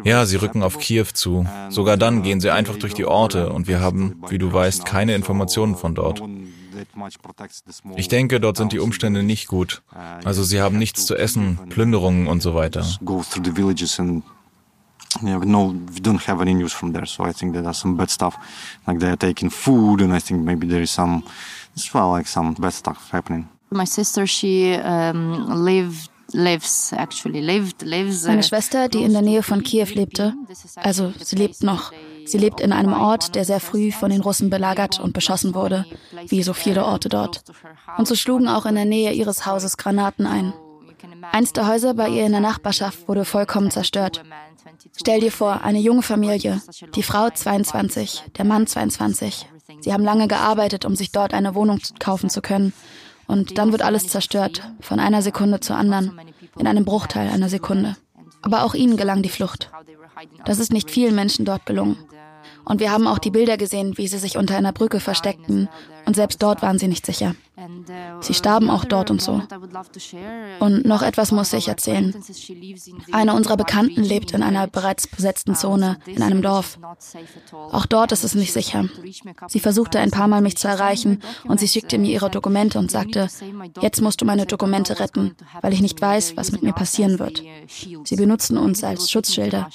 Ja, 0.03 0.27
sie 0.27 0.35
rücken 0.35 0.61
auf 0.61 0.77
Kiew 0.77 1.07
zu. 1.13 1.47
Sogar 1.69 1.97
dann 1.97 2.21
gehen 2.21 2.39
sie 2.39 2.51
einfach 2.51 2.77
durch 2.77 2.93
die 2.93 3.05
Orte 3.05 3.51
und 3.51 3.67
wir 3.67 3.79
haben, 3.79 4.21
wie 4.29 4.37
du 4.37 4.53
weißt, 4.53 4.85
keine 4.85 5.15
Informationen 5.15 5.77
von 5.77 5.95
dort. 5.95 6.21
Ich 7.95 8.07
denke, 8.07 8.39
dort 8.39 8.57
sind 8.57 8.71
die 8.71 8.79
Umstände 8.79 9.23
nicht 9.23 9.47
gut. 9.47 9.81
Also 10.23 10.43
sie 10.43 10.61
haben 10.61 10.77
nichts 10.77 11.05
zu 11.05 11.15
essen, 11.15 11.57
Plünderungen 11.69 12.27
und 12.27 12.41
so 12.41 12.53
weiter. 12.55 12.85
Yeah, 15.23 15.39
no, 15.39 15.73
we 15.91 15.99
don't 16.01 16.23
have 16.27 16.39
any 16.39 16.53
news 16.53 16.71
from 16.71 16.93
there, 16.93 17.07
so 17.07 17.23
I 17.23 17.33
think 17.33 17.55
that 17.55 17.63
there's 17.63 17.79
some 17.79 17.97
bad 17.97 18.11
stuff. 18.11 18.37
Like 18.85 18.99
they're 18.99 19.17
taking 19.17 19.49
food, 19.49 20.01
and 20.01 20.13
I 20.13 20.19
think 20.19 20.43
maybe 20.45 20.67
there 20.67 20.83
is 20.83 20.91
some, 20.91 21.23
as 21.75 21.91
well, 21.93 22.11
like 22.11 22.27
some 22.27 22.53
bad 22.53 22.73
stuff 22.73 23.09
happening. 23.11 23.49
My 23.71 23.85
sister, 23.85 24.27
she 24.27 24.75
um, 24.75 25.65
lived 25.65 26.09
lives 26.33 26.93
actually 26.95 27.41
lived 27.41 27.81
lives. 27.81 28.27
Meine 28.27 28.43
Schwester, 28.43 28.87
die 28.87 29.03
in 29.03 29.13
der 29.13 29.23
Nähe 29.23 29.41
von 29.41 29.63
Kiew 29.63 29.87
lebte, 29.95 30.35
also 30.75 31.11
sie 31.23 31.35
lebt 31.35 31.63
noch. 31.63 31.91
Sie 32.29 32.37
lebt 32.37 32.61
in 32.61 32.71
einem 32.71 32.93
Ort, 32.93 33.33
der 33.33 33.43
sehr 33.43 33.59
früh 33.59 33.91
von 33.91 34.11
den 34.11 34.21
Russen 34.21 34.51
belagert 34.51 34.99
und 34.99 35.13
beschossen 35.13 35.55
wurde, 35.55 35.85
wie 36.27 36.43
so 36.43 36.53
viele 36.53 36.85
Orte 36.85 37.09
dort. 37.09 37.41
Und 37.97 38.07
so 38.07 38.13
schlugen 38.13 38.47
auch 38.47 38.67
in 38.67 38.75
der 38.75 38.85
Nähe 38.85 39.11
ihres 39.13 39.47
Hauses 39.47 39.77
Granaten 39.77 40.27
ein. 40.27 40.53
Eins 41.31 41.53
der 41.53 41.67
Häuser 41.67 41.95
bei 41.95 42.07
ihr 42.09 42.25
in 42.25 42.31
der 42.31 42.41
Nachbarschaft 42.41 43.07
wurde 43.07 43.25
vollkommen 43.25 43.71
zerstört. 43.71 44.23
Stell 44.95 45.21
dir 45.21 45.31
vor, 45.31 45.61
eine 45.63 45.79
junge 45.79 46.03
Familie, 46.03 46.61
die 46.95 47.03
Frau 47.03 47.29
22, 47.29 48.25
der 48.37 48.45
Mann 48.45 48.67
22. 48.67 49.47
Sie 49.81 49.91
haben 49.91 50.03
lange 50.03 50.27
gearbeitet, 50.27 50.85
um 50.85 50.95
sich 50.95 51.11
dort 51.11 51.33
eine 51.33 51.55
Wohnung 51.55 51.79
kaufen 51.99 52.29
zu 52.29 52.41
können. 52.41 52.73
Und 53.27 53.57
dann 53.57 53.71
wird 53.71 53.81
alles 53.81 54.07
zerstört, 54.07 54.61
von 54.81 54.99
einer 54.99 55.21
Sekunde 55.21 55.59
zur 55.59 55.77
anderen, 55.77 56.19
in 56.57 56.67
einem 56.67 56.85
Bruchteil 56.85 57.29
einer 57.29 57.49
Sekunde. 57.49 57.95
Aber 58.41 58.63
auch 58.63 58.73
ihnen 58.73 58.97
gelang 58.97 59.21
die 59.21 59.29
Flucht. 59.29 59.71
Das 60.45 60.59
ist 60.59 60.73
nicht 60.73 60.91
vielen 60.91 61.15
Menschen 61.15 61.45
dort 61.45 61.65
gelungen. 61.65 61.97
Und 62.69 62.79
wir 62.79 62.91
haben 62.91 63.07
auch 63.07 63.17
die 63.17 63.31
Bilder 63.31 63.57
gesehen, 63.57 63.97
wie 63.97 64.07
sie 64.07 64.19
sich 64.19 64.37
unter 64.37 64.55
einer 64.55 64.71
Brücke 64.71 64.99
versteckten. 64.99 65.67
Und 66.05 66.15
selbst 66.15 66.41
dort 66.41 66.61
waren 66.61 66.77
sie 66.77 66.87
nicht 66.87 67.03
sicher. 67.03 67.35
Sie 68.21 68.33
starben 68.35 68.69
auch 68.69 68.85
dort 68.85 69.09
und 69.09 69.21
so. 69.21 69.41
Und 70.59 70.85
noch 70.85 71.01
etwas 71.01 71.31
muss 71.31 71.51
ich 71.51 71.67
erzählen. 71.67 72.13
Eine 73.11 73.33
unserer 73.33 73.57
Bekannten 73.57 74.03
lebt 74.03 74.31
in 74.31 74.43
einer 74.43 74.67
bereits 74.67 75.07
besetzten 75.07 75.55
Zone, 75.55 75.97
in 76.05 76.21
einem 76.21 76.43
Dorf. 76.43 76.77
Auch 77.51 77.87
dort 77.87 78.11
ist 78.11 78.23
es 78.23 78.35
nicht 78.35 78.53
sicher. 78.53 78.87
Sie 79.47 79.59
versuchte 79.59 79.99
ein 79.99 80.11
paar 80.11 80.27
Mal 80.27 80.41
mich 80.41 80.55
zu 80.55 80.67
erreichen 80.67 81.21
und 81.45 81.59
sie 81.59 81.67
schickte 81.67 81.97
mir 81.97 82.11
ihre 82.11 82.29
Dokumente 82.29 82.77
und 82.77 82.91
sagte, 82.91 83.29
jetzt 83.81 84.01
musst 84.01 84.21
du 84.21 84.25
meine 84.25 84.45
Dokumente 84.45 84.99
retten, 84.99 85.35
weil 85.61 85.73
ich 85.73 85.81
nicht 85.81 85.99
weiß, 85.99 86.37
was 86.37 86.51
mit 86.51 86.61
mir 86.61 86.73
passieren 86.73 87.17
wird. 87.17 87.43
Sie 88.03 88.15
benutzen 88.15 88.57
uns 88.57 88.83
als 88.83 89.09
Schutzschilder. 89.09 89.69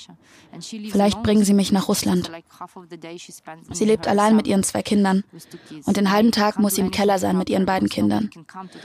Vielleicht 0.60 1.22
bringen 1.22 1.44
sie 1.44 1.54
mich 1.54 1.72
nach 1.72 1.88
Russland. 1.88 2.30
Sie 3.72 3.84
lebt 3.84 4.06
allein 4.06 4.36
mit 4.36 4.46
ihren 4.46 4.62
zwei 4.62 4.82
Kindern 4.82 5.24
und 5.84 5.96
den 5.96 6.10
halben 6.10 6.32
Tag 6.32 6.58
muss 6.58 6.76
sie 6.76 6.80
im 6.80 6.90
Keller 6.90 7.18
sein 7.18 7.38
mit 7.38 7.50
ihren 7.50 7.66
beiden 7.66 7.88
Kindern. 7.88 8.30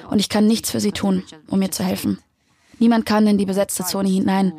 Und 0.10 0.20
ich 0.20 0.30
kann 0.30 0.48
nichts 0.48 0.72
für 0.72 0.80
sie 0.80 0.92
tun, 0.92 1.24
um 1.48 1.62
ihr 1.62 1.72
zu 1.72 1.84
helfen. 1.84 2.20
Niemand 2.80 3.06
kann 3.06 3.28
in 3.28 3.38
die 3.38 3.46
besetzte 3.46 3.84
Zone 3.84 4.10
hinein, 4.10 4.54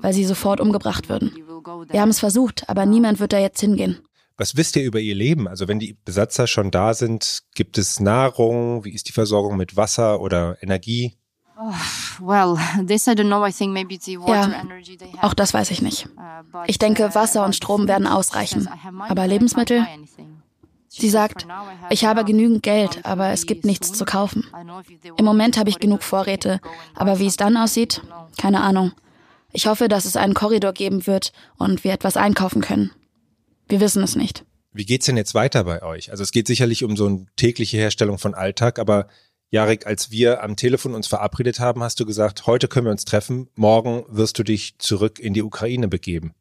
weil 0.00 0.12
sie 0.12 0.24
sofort 0.24 0.60
umgebracht 0.60 1.08
würden. 1.08 1.32
Wir 1.90 2.00
haben 2.00 2.10
es 2.10 2.20
versucht, 2.20 2.68
aber 2.68 2.86
niemand 2.86 3.20
wird 3.20 3.32
da 3.32 3.38
jetzt 3.38 3.60
hingehen. 3.60 3.98
Was 4.38 4.56
wisst 4.56 4.76
ihr 4.76 4.84
über 4.84 5.00
ihr 5.00 5.14
Leben? 5.14 5.48
Also 5.48 5.66
wenn 5.66 5.78
die 5.78 5.96
Besatzer 6.04 6.46
schon 6.46 6.70
da 6.70 6.92
sind, 6.92 7.42
gibt 7.54 7.78
es 7.78 8.00
Nahrung? 8.00 8.84
Wie 8.84 8.92
ist 8.92 9.08
die 9.08 9.12
Versorgung 9.12 9.56
mit 9.56 9.76
Wasser 9.76 10.20
oder 10.20 10.58
Energie? 10.62 11.16
Ja, 14.26 14.62
auch 15.22 15.34
das 15.34 15.54
weiß 15.54 15.70
ich 15.70 15.80
nicht. 15.80 16.06
Uh, 16.06 16.58
ich 16.66 16.78
denke, 16.78 17.14
Wasser 17.14 17.44
und 17.44 17.56
Strom 17.56 17.88
werden 17.88 18.06
ausreichen. 18.06 18.68
Aber 19.08 19.26
Lebensmittel? 19.26 19.86
Sie 20.88 21.10
sagt, 21.10 21.46
ich 21.90 22.04
habe 22.04 22.24
genügend 22.24 22.62
Geld, 22.62 23.04
aber 23.04 23.30
es 23.30 23.46
gibt 23.46 23.64
nichts 23.64 23.92
zu 23.92 24.04
kaufen. 24.04 24.46
Im 25.16 25.24
Moment 25.24 25.58
habe 25.58 25.68
ich 25.68 25.78
genug 25.78 26.02
Vorräte, 26.02 26.60
aber 26.94 27.18
wie 27.18 27.26
es 27.26 27.36
dann 27.36 27.56
aussieht, 27.56 28.02
keine 28.38 28.62
Ahnung. 28.62 28.92
Ich 29.52 29.66
hoffe, 29.66 29.88
dass 29.88 30.04
es 30.04 30.16
einen 30.16 30.34
Korridor 30.34 30.72
geben 30.72 31.06
wird 31.06 31.32
und 31.56 31.84
wir 31.84 31.92
etwas 31.92 32.16
einkaufen 32.16 32.60
können. 32.62 32.92
Wir 33.68 33.80
wissen 33.80 34.02
es 34.02 34.16
nicht. 34.16 34.44
Wie 34.72 34.84
geht's 34.84 35.06
denn 35.06 35.16
jetzt 35.16 35.34
weiter 35.34 35.64
bei 35.64 35.82
euch? 35.82 36.10
Also 36.10 36.22
es 36.22 36.32
geht 36.32 36.46
sicherlich 36.46 36.84
um 36.84 36.96
so 36.96 37.06
eine 37.06 37.26
tägliche 37.36 37.78
Herstellung 37.78 38.18
von 38.18 38.34
Alltag, 38.34 38.78
aber 38.78 39.08
Jarek, 39.50 39.86
als 39.86 40.10
wir 40.10 40.42
am 40.42 40.56
Telefon 40.56 40.94
uns 40.94 41.06
verabredet 41.06 41.60
haben, 41.60 41.82
hast 41.82 42.00
du 42.00 42.06
gesagt, 42.06 42.46
heute 42.46 42.66
können 42.66 42.86
wir 42.86 42.90
uns 42.90 43.04
treffen, 43.04 43.48
morgen 43.54 44.04
wirst 44.08 44.38
du 44.38 44.42
dich 44.42 44.76
zurück 44.78 45.18
in 45.18 45.34
die 45.34 45.42
Ukraine 45.42 45.88
begeben. 45.88 46.34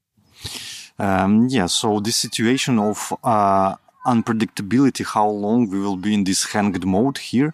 Um, 0.98 1.50
yeah, 1.50 1.68
so 1.68 2.02
the 2.04 2.12
situation 2.12 2.80
of 2.80 3.14
uh, 3.24 3.76
unpredictability, 4.06 5.04
how 5.04 5.30
long 5.30 5.70
we 5.72 5.78
will 5.78 5.98
be 5.98 6.14
in 6.14 6.24
this 6.26 6.54
hanged 6.54 6.84
mode 6.86 7.20
here, 7.20 7.54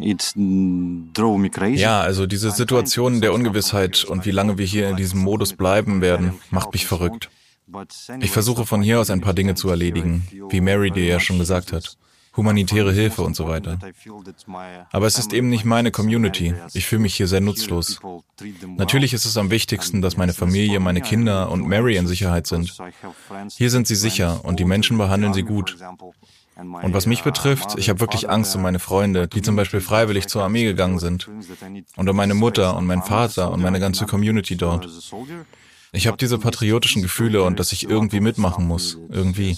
It 0.00 0.32
drove 1.12 1.40
me 1.40 1.50
crazy. 1.50 1.82
Ja, 1.82 2.00
also 2.02 2.26
diese 2.26 2.52
Situation 2.52 3.20
der 3.20 3.34
Ungewissheit 3.34 4.04
und 4.04 4.26
wie 4.26 4.30
lange 4.30 4.56
wir 4.56 4.64
hier 4.64 4.88
in 4.88 4.94
diesem 4.94 5.18
Modus 5.18 5.54
bleiben 5.54 6.00
werden, 6.00 6.34
macht 6.52 6.72
mich 6.72 6.86
verrückt. 6.86 7.30
Ich 8.20 8.30
versuche 8.30 8.64
von 8.64 8.80
hier 8.80 9.00
aus 9.00 9.10
ein 9.10 9.20
paar 9.20 9.34
Dinge 9.34 9.56
zu 9.56 9.68
erledigen, 9.68 10.22
wie 10.50 10.60
Mary 10.60 10.92
dir 10.92 11.04
ja 11.04 11.18
schon 11.18 11.40
gesagt 11.40 11.72
hat 11.72 11.98
humanitäre 12.38 12.92
Hilfe 12.92 13.22
und 13.22 13.36
so 13.36 13.46
weiter. 13.46 13.78
Aber 14.90 15.06
es 15.06 15.18
ist 15.18 15.34
eben 15.34 15.50
nicht 15.50 15.66
meine 15.66 15.90
Community. 15.90 16.54
Ich 16.72 16.86
fühle 16.86 17.02
mich 17.02 17.14
hier 17.14 17.26
sehr 17.26 17.42
nutzlos. 17.42 18.00
Natürlich 18.76 19.12
ist 19.12 19.26
es 19.26 19.36
am 19.36 19.50
wichtigsten, 19.50 20.00
dass 20.00 20.16
meine 20.16 20.32
Familie, 20.32 20.80
meine 20.80 21.02
Kinder 21.02 21.50
und 21.50 21.66
Mary 21.66 21.96
in 21.96 22.06
Sicherheit 22.06 22.46
sind. 22.46 22.78
Hier 23.50 23.70
sind 23.70 23.86
sie 23.86 23.96
sicher 23.96 24.44
und 24.44 24.60
die 24.60 24.64
Menschen 24.64 24.96
behandeln 24.96 25.34
sie 25.34 25.42
gut. 25.42 25.76
Und 26.56 26.92
was 26.92 27.06
mich 27.06 27.22
betrifft, 27.22 27.76
ich 27.76 27.88
habe 27.88 28.00
wirklich 28.00 28.30
Angst 28.30 28.56
um 28.56 28.62
meine 28.62 28.80
Freunde, 28.80 29.28
die 29.28 29.42
zum 29.42 29.54
Beispiel 29.54 29.80
freiwillig 29.80 30.26
zur 30.26 30.42
Armee 30.42 30.64
gegangen 30.64 30.98
sind. 30.98 31.28
Und 31.96 32.08
um 32.08 32.16
meine 32.16 32.34
Mutter 32.34 32.76
und 32.76 32.86
meinen 32.86 33.02
Vater 33.02 33.52
und 33.52 33.60
meine 33.60 33.78
ganze 33.78 34.06
Community 34.06 34.56
dort. 34.56 34.88
Ich 35.92 36.06
habe 36.06 36.16
diese 36.16 36.38
patriotischen 36.38 37.02
Gefühle 37.02 37.42
und 37.42 37.58
dass 37.58 37.72
ich 37.72 37.88
irgendwie 37.88 38.20
mitmachen 38.20 38.66
muss. 38.66 38.98
Irgendwie. 39.08 39.56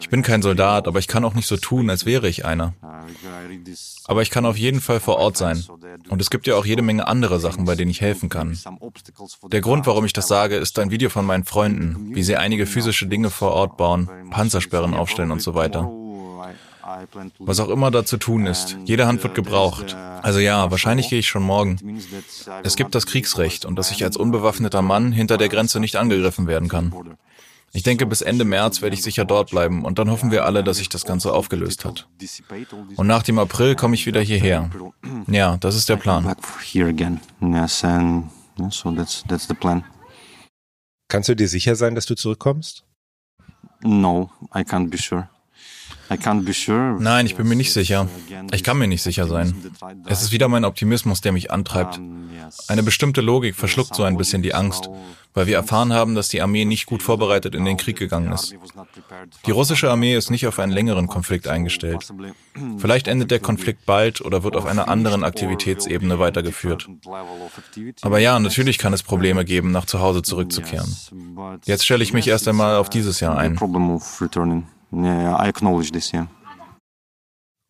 Ich 0.00 0.08
bin 0.08 0.22
kein 0.22 0.42
Soldat, 0.42 0.88
aber 0.88 0.98
ich 0.98 1.06
kann 1.06 1.24
auch 1.24 1.34
nicht 1.34 1.46
so 1.46 1.56
tun, 1.56 1.88
als 1.88 2.04
wäre 2.04 2.28
ich 2.28 2.44
einer. 2.44 2.74
Aber 4.06 4.22
ich 4.22 4.30
kann 4.30 4.44
auf 4.44 4.56
jeden 4.56 4.80
Fall 4.80 5.00
vor 5.00 5.16
Ort 5.18 5.36
sein. 5.36 5.62
Und 6.08 6.20
es 6.20 6.30
gibt 6.30 6.46
ja 6.46 6.56
auch 6.56 6.66
jede 6.66 6.82
Menge 6.82 7.06
andere 7.06 7.38
Sachen, 7.38 7.64
bei 7.64 7.76
denen 7.76 7.90
ich 7.90 8.00
helfen 8.00 8.28
kann. 8.28 8.58
Der 9.50 9.60
Grund, 9.60 9.86
warum 9.86 10.04
ich 10.04 10.12
das 10.12 10.28
sage, 10.28 10.56
ist 10.56 10.78
ein 10.78 10.90
Video 10.90 11.10
von 11.10 11.24
meinen 11.24 11.44
Freunden, 11.44 12.14
wie 12.14 12.22
sie 12.22 12.36
einige 12.36 12.66
physische 12.66 13.06
Dinge 13.06 13.30
vor 13.30 13.52
Ort 13.52 13.76
bauen, 13.76 14.08
Panzersperren 14.30 14.94
aufstellen 14.94 15.30
und 15.30 15.42
so 15.42 15.54
weiter. 15.54 15.90
Was 17.38 17.60
auch 17.60 17.68
immer 17.68 17.90
da 17.90 18.04
zu 18.04 18.16
tun 18.16 18.46
ist. 18.46 18.76
Jede 18.84 19.06
Hand 19.06 19.22
wird 19.22 19.34
gebraucht. 19.34 19.96
Also 20.22 20.38
ja, 20.38 20.70
wahrscheinlich 20.70 21.08
gehe 21.08 21.18
ich 21.18 21.28
schon 21.28 21.42
morgen. 21.42 22.00
Es 22.62 22.76
gibt 22.76 22.94
das 22.94 23.06
Kriegsrecht 23.06 23.64
und 23.64 23.76
dass 23.76 23.90
ich 23.90 24.04
als 24.04 24.16
unbewaffneter 24.16 24.82
Mann 24.82 25.12
hinter 25.12 25.36
der 25.36 25.48
Grenze 25.48 25.80
nicht 25.80 25.96
angegriffen 25.96 26.46
werden 26.46 26.68
kann. 26.68 27.16
Ich 27.72 27.82
denke, 27.82 28.06
bis 28.06 28.22
Ende 28.22 28.44
März 28.44 28.80
werde 28.80 28.94
ich 28.94 29.02
sicher 29.02 29.24
dort 29.24 29.50
bleiben 29.50 29.84
und 29.84 29.98
dann 29.98 30.10
hoffen 30.10 30.30
wir 30.30 30.44
alle, 30.46 30.64
dass 30.64 30.78
sich 30.78 30.88
das 30.88 31.04
Ganze 31.04 31.32
aufgelöst 31.34 31.84
hat. 31.84 32.08
Und 32.96 33.06
nach 33.06 33.22
dem 33.22 33.38
April 33.38 33.74
komme 33.74 33.94
ich 33.94 34.06
wieder 34.06 34.20
hierher. 34.20 34.70
Ja, 35.26 35.58
das 35.58 35.76
ist 35.76 35.88
der 35.88 35.96
Plan. 35.96 36.34
Kannst 41.08 41.28
du 41.28 41.36
dir 41.36 41.48
sicher 41.48 41.76
sein, 41.76 41.94
dass 41.94 42.06
du 42.06 42.14
zurückkommst? 42.14 42.84
No, 43.82 44.30
I 44.54 44.60
can't 44.60 44.88
be 44.88 44.96
sure. 44.96 45.28
Nein, 47.00 47.26
ich 47.26 47.36
bin 47.36 47.48
mir 47.48 47.56
nicht 47.56 47.72
sicher. 47.72 48.08
Ich 48.52 48.62
kann 48.62 48.78
mir 48.78 48.86
nicht 48.86 49.02
sicher 49.02 49.26
sein. 49.26 49.54
Es 50.06 50.22
ist 50.22 50.32
wieder 50.32 50.48
mein 50.48 50.64
Optimismus, 50.64 51.20
der 51.20 51.32
mich 51.32 51.50
antreibt. 51.50 52.00
Eine 52.68 52.82
bestimmte 52.82 53.20
Logik 53.20 53.56
verschluckt 53.56 53.94
so 53.94 54.04
ein 54.04 54.16
bisschen 54.16 54.42
die 54.42 54.54
Angst, 54.54 54.88
weil 55.34 55.46
wir 55.46 55.56
erfahren 55.56 55.92
haben, 55.92 56.14
dass 56.14 56.28
die 56.28 56.40
Armee 56.40 56.64
nicht 56.64 56.86
gut 56.86 57.02
vorbereitet 57.02 57.54
in 57.54 57.64
den 57.64 57.76
Krieg 57.76 57.98
gegangen 57.98 58.32
ist. 58.32 58.54
Die 59.46 59.50
russische 59.50 59.90
Armee 59.90 60.16
ist 60.16 60.30
nicht 60.30 60.46
auf 60.46 60.58
einen 60.58 60.72
längeren 60.72 61.08
Konflikt 61.08 61.48
eingestellt. 61.48 62.08
Vielleicht 62.78 63.08
endet 63.08 63.30
der 63.30 63.40
Konflikt 63.40 63.84
bald 63.84 64.20
oder 64.20 64.44
wird 64.44 64.56
auf 64.56 64.64
einer 64.64 64.88
anderen 64.88 65.24
Aktivitätsebene 65.24 66.18
weitergeführt. 66.18 66.88
Aber 68.02 68.18
ja, 68.18 68.38
natürlich 68.38 68.78
kann 68.78 68.92
es 68.92 69.02
Probleme 69.02 69.44
geben, 69.44 69.72
nach 69.72 69.86
zu 69.86 70.00
Hause 70.00 70.22
zurückzukehren. 70.22 70.96
Jetzt 71.64 71.84
stelle 71.84 72.02
ich 72.02 72.12
mich 72.12 72.28
erst 72.28 72.46
einmal 72.48 72.76
auf 72.76 72.88
dieses 72.88 73.20
Jahr 73.20 73.36
ein. 73.36 73.58
Yeah, 74.92 75.36
I 75.36 75.48
acknowledge 75.48 75.92
this, 75.92 76.12
yeah. 76.12 76.28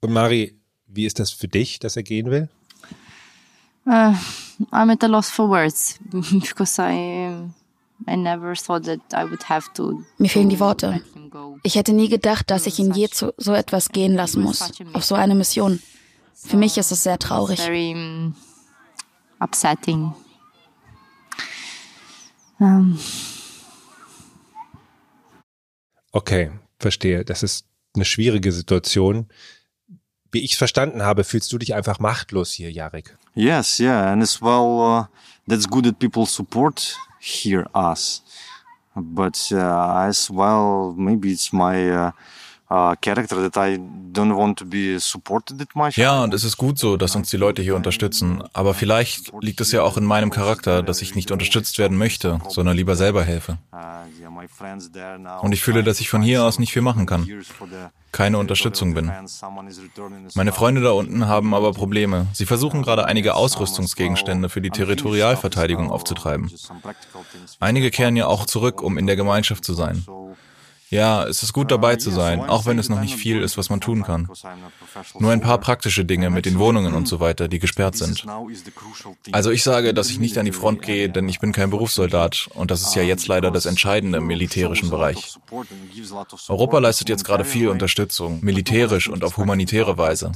Und 0.03 0.13
Mari, 0.13 0.59
wie 0.87 1.07
ist 1.07 1.19
das 1.19 1.31
für 1.31 1.49
dich, 1.49 1.79
dass 1.79 1.97
er 1.97 2.03
gehen 2.03 2.31
will? 2.31 2.49
Uh, 3.87 4.15
I'm 4.73 4.91
at 4.91 5.03
a 5.05 5.07
loss 5.07 5.31
for 5.31 5.49
words 5.49 5.99
because 6.11 6.79
I 6.79 7.49
I 8.07 8.17
never 8.17 8.55
thought 8.55 8.85
that 8.85 9.01
I 9.13 9.25
would 9.25 9.49
have 9.49 9.73
to. 9.75 10.03
Mir 10.19 10.29
fehlen 10.29 10.49
die 10.49 10.61
Worte. 10.61 11.03
Ich 11.63 11.77
hätte 11.77 11.93
nie 11.93 12.09
gedacht, 12.09 12.51
dass 12.51 12.67
ich 12.67 12.79
ihn 12.79 12.93
je 12.93 13.09
zu 13.09 13.33
so 13.37 13.53
etwas 13.53 13.89
gehen 13.89 14.15
lassen 14.15 14.43
muss, 14.43 14.71
auf 14.93 15.05
so 15.05 15.15
eine 15.15 15.35
Mission. 15.35 15.81
Für 16.35 16.57
mich 16.57 16.77
ist 16.79 16.93
es 16.93 17.03
sehr 17.03 17.19
traurig. 17.19 17.61
Very 17.61 18.33
upsetting. 19.41 20.13
Um. 22.59 22.99
Okay, 26.13 26.51
Verstehe. 26.79 27.25
Das 27.25 27.43
ist 27.43 27.67
eine 27.95 28.05
schwierige 28.05 28.53
Situation. 28.53 29.27
Wie 30.33 30.41
ich 30.45 30.53
es 30.53 30.59
verstanden 30.59 31.03
habe, 31.03 31.25
fühlst 31.25 31.53
du 31.53 31.59
dich 31.59 31.75
einfach 31.75 31.99
machtlos 31.99 32.53
hier, 32.53 32.71
Jarek. 32.71 33.17
Yes, 33.35 33.79
yeah, 33.79 34.13
and 34.13 34.23
as 34.23 34.41
well, 34.43 34.81
uh, 34.81 35.05
that's 35.49 35.69
good 35.69 35.85
that 35.85 35.99
people 35.99 36.27
support 36.27 36.97
here 37.21 37.67
us. 37.75 38.23
But 38.95 39.53
uh, 39.53 40.09
as 40.09 40.31
well, 40.31 40.95
maybe 40.97 41.33
it's 41.33 41.53
my 41.53 41.91
uh, 41.91 42.13
ja, 45.97 46.23
und 46.25 46.35
es 46.35 46.43
ist 46.43 46.57
gut 46.57 46.79
so, 46.79 46.97
dass 46.97 47.15
uns 47.15 47.31
die 47.31 47.37
Leute 47.37 47.63
hier 47.63 47.77
unterstützen. 47.77 48.43
Aber 48.53 48.75
vielleicht 48.75 49.33
liegt 49.41 49.61
es 49.61 49.71
ja 49.71 49.83
auch 49.83 49.97
in 49.97 50.05
meinem 50.05 50.31
Charakter, 50.31 50.83
dass 50.83 51.01
ich 51.01 51.15
nicht 51.15 51.31
unterstützt 51.31 51.79
werden 51.79 51.97
möchte, 51.97 52.41
sondern 52.49 52.77
lieber 52.77 52.97
selber 52.97 53.23
helfe. 53.23 53.59
Und 55.43 55.53
ich 55.53 55.63
fühle, 55.63 55.85
dass 55.85 56.01
ich 56.01 56.09
von 56.09 56.23
hier 56.23 56.45
aus 56.45 56.59
nicht 56.59 56.73
viel 56.73 56.83
machen 56.83 57.07
kann. 57.07 57.29
Keine 58.13 58.39
Unterstützung 58.39 58.95
bin. 58.95 59.13
Meine 60.35 60.53
Freunde 60.53 60.81
da 60.81 60.91
unten 60.91 61.29
haben 61.29 61.55
aber 61.55 61.73
Probleme. 61.73 62.27
Sie 62.33 62.47
versuchen 62.47 62.83
gerade 62.83 63.05
einige 63.05 63.35
Ausrüstungsgegenstände 63.35 64.49
für 64.49 64.61
die 64.61 64.71
Territorialverteidigung 64.71 65.91
aufzutreiben. 65.91 66.51
Einige 67.61 67.91
kehren 67.91 68.17
ja 68.17 68.27
auch 68.27 68.47
zurück, 68.47 68.83
um 68.83 68.99
in 68.99 69.07
der 69.07 69.17
Gemeinschaft 69.17 69.65
zu 69.65 69.75
sein. 69.75 70.05
Ja, 70.91 71.25
es 71.25 71.43
ist 71.43 71.53
gut 71.53 71.73
dabei 71.73 71.97
zu 71.97 72.11
sein, 72.11 72.41
auch 72.41 72.65
wenn 72.65 72.79
es 72.79 72.89
noch 72.89 73.01
nicht 73.01 73.17
viel 73.17 73.43
ist, 73.43 73.59
was 73.59 73.71
man 73.71 73.81
tun 73.81 74.05
kann. 74.05 74.29
Nur 75.19 75.33
ein 75.33 75.41
paar 75.41 75.59
praktische 75.59 76.05
Dinge 76.05 76.31
mit 76.31 76.47
den 76.47 76.59
Wohnungen 76.61 76.95
und 76.95 77.09
so 77.09 77.19
weiter, 77.19 77.49
die 77.49 77.59
gesperrt 77.59 77.97
sind. 77.97 78.25
Also 79.33 79.51
ich 79.51 79.65
sage, 79.65 79.95
dass 79.95 80.11
ich 80.11 80.21
nicht 80.21 80.39
an 80.39 80.45
die 80.45 80.53
Front 80.53 80.83
gehe, 80.83 81.09
denn 81.09 81.29
ich 81.29 81.41
bin 81.41 81.53
kein 81.53 81.71
Berufssoldat 81.71 82.49
und 82.55 82.71
das 82.71 82.83
ist 82.83 82.95
ja 82.95 83.03
jetzt 83.03 83.27
leider 83.27 83.51
das 83.51 83.67
Entscheidende 83.67 84.19
im 84.19 84.27
militärischen 84.27 84.91
Bereich. 84.91 85.37
Europa 86.49 86.79
leistet 86.79 87.09
jetzt 87.09 87.25
gerade 87.25 87.45
viel 87.45 87.69
Unterstützung, 87.69 88.39
militärisch 88.43 89.09
und 89.09 89.25
auf 89.25 89.37
humanitäre 89.39 89.99
Weise. 89.99 90.31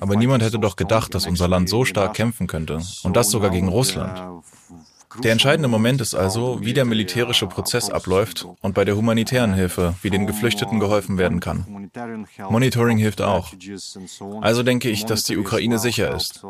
Aber 0.00 0.16
niemand 0.16 0.42
hätte 0.42 0.58
doch 0.58 0.74
gedacht, 0.74 1.14
dass 1.14 1.26
unser 1.26 1.46
Land 1.46 1.68
so 1.68 1.84
stark 1.84 2.14
kämpfen 2.14 2.48
könnte 2.48 2.80
und 3.04 3.16
das 3.16 3.30
sogar 3.30 3.50
gegen 3.50 3.68
Russland. 3.68 4.42
Der 5.22 5.32
entscheidende 5.32 5.68
Moment 5.68 6.00
ist 6.00 6.14
also, 6.14 6.58
wie 6.62 6.72
der 6.72 6.84
militärische 6.84 7.46
Prozess 7.46 7.90
abläuft 7.90 8.46
und 8.60 8.74
bei 8.74 8.84
der 8.84 8.96
humanitären 8.96 9.54
Hilfe, 9.54 9.94
wie 10.02 10.10
den 10.10 10.26
Geflüchteten 10.26 10.80
geholfen 10.80 11.18
werden 11.18 11.40
kann. 11.40 11.90
Monitoring 12.48 12.98
hilft 12.98 13.22
auch. 13.22 13.52
Also 14.40 14.62
denke 14.62 14.88
ich, 14.90 15.04
dass 15.04 15.24
die 15.24 15.36
Ukraine 15.36 15.78
sicher 15.78 16.14
ist. 16.14 16.44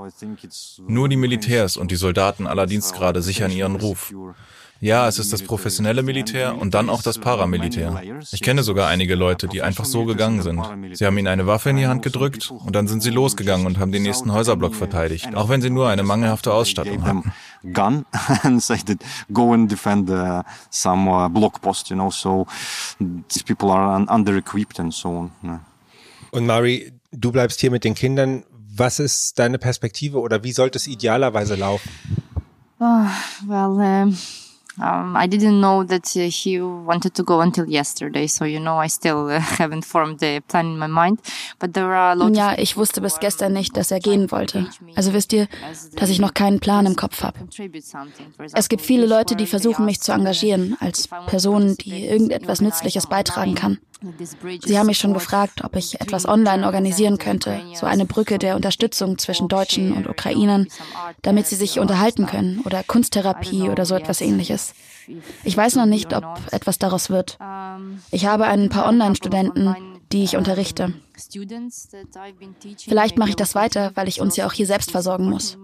Nur 0.86 1.08
die 1.08 1.16
Militärs 1.16 1.76
und 1.76 1.90
die 1.90 1.96
Soldaten 1.96 2.46
aller 2.46 2.66
Dienstgrade 2.66 3.22
sichern 3.22 3.50
ihren 3.50 3.76
Ruf. 3.76 4.12
Ja, 4.80 5.08
es 5.08 5.18
ist 5.18 5.32
das 5.32 5.42
professionelle 5.42 6.02
Militär 6.02 6.58
und 6.58 6.74
dann 6.74 6.90
auch 6.90 7.02
das 7.02 7.18
Paramilitär. 7.18 8.02
Ich 8.30 8.42
kenne 8.42 8.62
sogar 8.62 8.88
einige 8.88 9.14
Leute, 9.14 9.48
die 9.48 9.62
einfach 9.62 9.86
so 9.86 10.04
gegangen 10.04 10.42
sind. 10.42 10.62
Sie 10.92 11.06
haben 11.06 11.16
ihnen 11.16 11.28
eine 11.28 11.46
Waffe 11.46 11.70
in 11.70 11.76
die 11.76 11.86
Hand 11.86 12.02
gedrückt 12.02 12.50
und 12.50 12.76
dann 12.76 12.86
sind 12.86 13.02
sie 13.02 13.10
losgegangen 13.10 13.66
und 13.66 13.78
haben 13.78 13.90
den 13.92 14.02
nächsten 14.02 14.32
Häuserblock 14.32 14.74
verteidigt, 14.74 15.34
auch 15.34 15.48
wenn 15.48 15.62
sie 15.62 15.70
nur 15.70 15.88
eine 15.88 16.02
mangelhafte 16.02 16.52
Ausstattung 16.52 17.04
hatten. 17.04 17.32
Gun 17.72 18.04
and 18.42 18.62
said 18.62 18.98
go 19.32 19.52
and 19.52 19.70
defend 19.70 20.10
uh, 20.10 20.42
some 20.70 21.10
uh, 21.10 21.28
block 21.28 21.60
post, 21.62 21.88
you 21.90 21.96
know. 21.96 22.10
So 22.10 22.46
these 23.00 23.42
people 23.42 23.70
are 23.70 24.04
under 24.08 24.36
equipped 24.36 24.78
and 24.78 24.92
so 24.92 25.08
on. 25.42 25.60
Und 26.30 26.46
Mari, 26.46 26.92
du 27.10 27.32
bleibst 27.32 27.60
hier 27.60 27.70
mit 27.70 27.82
den 27.82 27.94
Kindern 27.94 28.44
Was 28.78 28.98
ist 28.98 29.38
deine 29.38 29.58
Perspektive 29.58 30.20
oder 30.20 30.44
wie 30.44 30.52
sollte 30.52 30.76
es 30.76 30.86
idealerweise 30.86 31.54
laufen? 31.54 31.90
Oh, 32.78 33.06
well, 33.46 33.70
um 34.04 34.16
Um, 34.78 35.16
I 35.16 35.26
didn't 35.26 35.60
know 35.60 35.84
that 35.84 36.14
uh, 36.16 36.28
he 36.28 36.60
wanted 36.60 37.14
to 37.14 37.24
go 37.24 37.40
until 37.40 37.66
yesterday, 37.66 38.26
so 38.26 38.44
you 38.44 38.60
know 38.60 38.76
I 38.76 38.88
still 38.88 39.28
uh, 39.28 39.40
haven't 39.58 39.84
formed 39.84 40.18
the 40.20 40.40
plan 40.48 40.66
in 40.66 40.78
my 40.78 40.86
mind. 40.86 41.20
But 41.58 41.72
there 41.72 41.94
are 41.94 42.12
a 42.12 42.14
lot 42.14 42.36
ja, 42.36 42.54
ich 42.58 42.76
wusste 42.76 43.00
bis 43.00 43.18
gestern 43.18 43.54
nicht, 43.54 43.76
dass 43.76 43.90
er 43.90 44.00
gehen 44.00 44.30
wollte. 44.30 44.66
Also 44.94 45.14
wisst 45.14 45.32
ihr, 45.32 45.48
dass 45.96 46.10
ich 46.10 46.18
noch 46.18 46.34
keinen 46.34 46.60
Plan 46.60 46.84
im 46.84 46.94
Kopf 46.94 47.22
habe. 47.22 47.38
Es 48.52 48.68
gibt 48.68 48.82
viele 48.82 49.06
Leute, 49.06 49.34
die 49.34 49.46
versuchen, 49.46 49.86
mich 49.86 50.00
zu 50.00 50.12
engagieren 50.12 50.76
als 50.80 51.08
Person, 51.08 51.76
die 51.76 52.06
irgendetwas 52.06 52.60
Nützliches 52.60 53.06
beitragen 53.06 53.54
kann. 53.54 53.78
Sie 54.64 54.78
haben 54.78 54.86
mich 54.86 54.98
schon 54.98 55.14
gefragt, 55.14 55.64
ob 55.64 55.76
ich 55.76 56.00
etwas 56.00 56.26
online 56.26 56.66
organisieren 56.66 57.18
könnte, 57.18 57.60
so 57.74 57.86
eine 57.86 58.04
Brücke 58.04 58.38
der 58.38 58.56
Unterstützung 58.56 59.18
zwischen 59.18 59.48
Deutschen 59.48 59.92
und 59.92 60.08
Ukrainern, 60.08 60.66
damit 61.22 61.46
sie 61.46 61.56
sich 61.56 61.78
unterhalten 61.78 62.26
können 62.26 62.60
oder 62.64 62.82
Kunsttherapie 62.82 63.68
oder 63.68 63.86
so 63.86 63.94
etwas 63.94 64.20
ähnliches. 64.20 64.74
Ich 65.44 65.56
weiß 65.56 65.76
noch 65.76 65.86
nicht, 65.86 66.14
ob 66.14 66.24
etwas 66.50 66.78
daraus 66.78 67.10
wird. 67.10 67.38
Ich 68.10 68.26
habe 68.26 68.44
ein 68.46 68.68
paar 68.68 68.86
Online-Studenten, 68.86 69.74
die 70.12 70.24
ich 70.24 70.36
unterrichte. 70.36 70.92
Vielleicht 72.78 73.18
mache 73.18 73.30
ich 73.30 73.36
das 73.36 73.54
weiter, 73.54 73.92
weil 73.94 74.08
ich 74.08 74.20
uns 74.20 74.36
ja 74.36 74.46
auch 74.46 74.52
hier 74.52 74.66
selbst 74.66 74.90
versorgen 74.90 75.28
muss. 75.28 75.56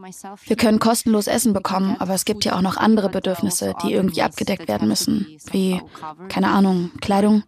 Wir 0.45 0.57
können 0.57 0.79
kostenlos 0.79 1.27
Essen 1.27 1.53
bekommen, 1.53 1.97
aber 1.99 2.15
es 2.15 2.25
gibt 2.25 2.45
ja 2.45 2.57
auch 2.57 2.63
noch 2.63 2.77
andere 2.77 3.09
Bedürfnisse, 3.09 3.75
die 3.85 3.93
irgendwie 3.93 4.23
abgedeckt 4.23 4.69
werden 4.69 4.89
müssen, 4.89 5.27
wie, 5.51 5.81
keine 6.29 6.51
Ahnung, 6.51 6.91
Kleidung, 7.01 7.43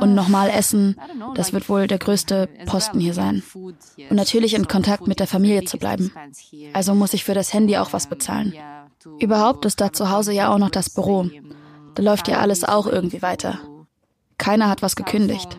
und 0.00 0.14
nochmal 0.14 0.50
essen, 0.50 0.96
das 1.34 1.52
wird 1.52 1.68
wohl 1.68 1.86
der 1.86 1.98
größte 1.98 2.48
Posten 2.66 3.00
hier 3.00 3.14
sein. 3.14 3.42
Und 3.54 4.16
natürlich 4.16 4.54
in 4.54 4.68
Kontakt 4.68 5.06
mit 5.06 5.20
der 5.20 5.26
Familie 5.26 5.64
zu 5.64 5.78
bleiben. 5.78 6.12
Also 6.72 6.94
muss 6.94 7.14
ich 7.14 7.24
für 7.24 7.34
das 7.34 7.52
Handy 7.52 7.76
auch 7.76 7.92
was 7.92 8.06
bezahlen. 8.08 8.54
Überhaupt 9.18 9.64
ist 9.64 9.80
da 9.80 9.92
zu 9.92 10.10
Hause 10.10 10.32
ja 10.32 10.52
auch 10.52 10.58
noch 10.58 10.70
das 10.70 10.90
Büro. 10.90 11.28
Da 11.94 12.02
läuft 12.02 12.28
ja 12.28 12.38
alles 12.38 12.64
auch 12.64 12.86
irgendwie 12.86 13.22
weiter. 13.22 13.58
Keiner 14.38 14.68
hat 14.68 14.82
was 14.82 14.96
gekündigt. 14.96 15.58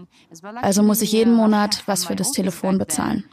Also 0.61 0.81
muss 0.81 1.01
ich 1.01 1.11
jeden 1.11 1.33
Monat 1.33 1.83
was 1.85 2.05
für 2.05 2.15
das 2.15 2.31
Telefon 2.31 2.77
bezahlen. 2.77 3.25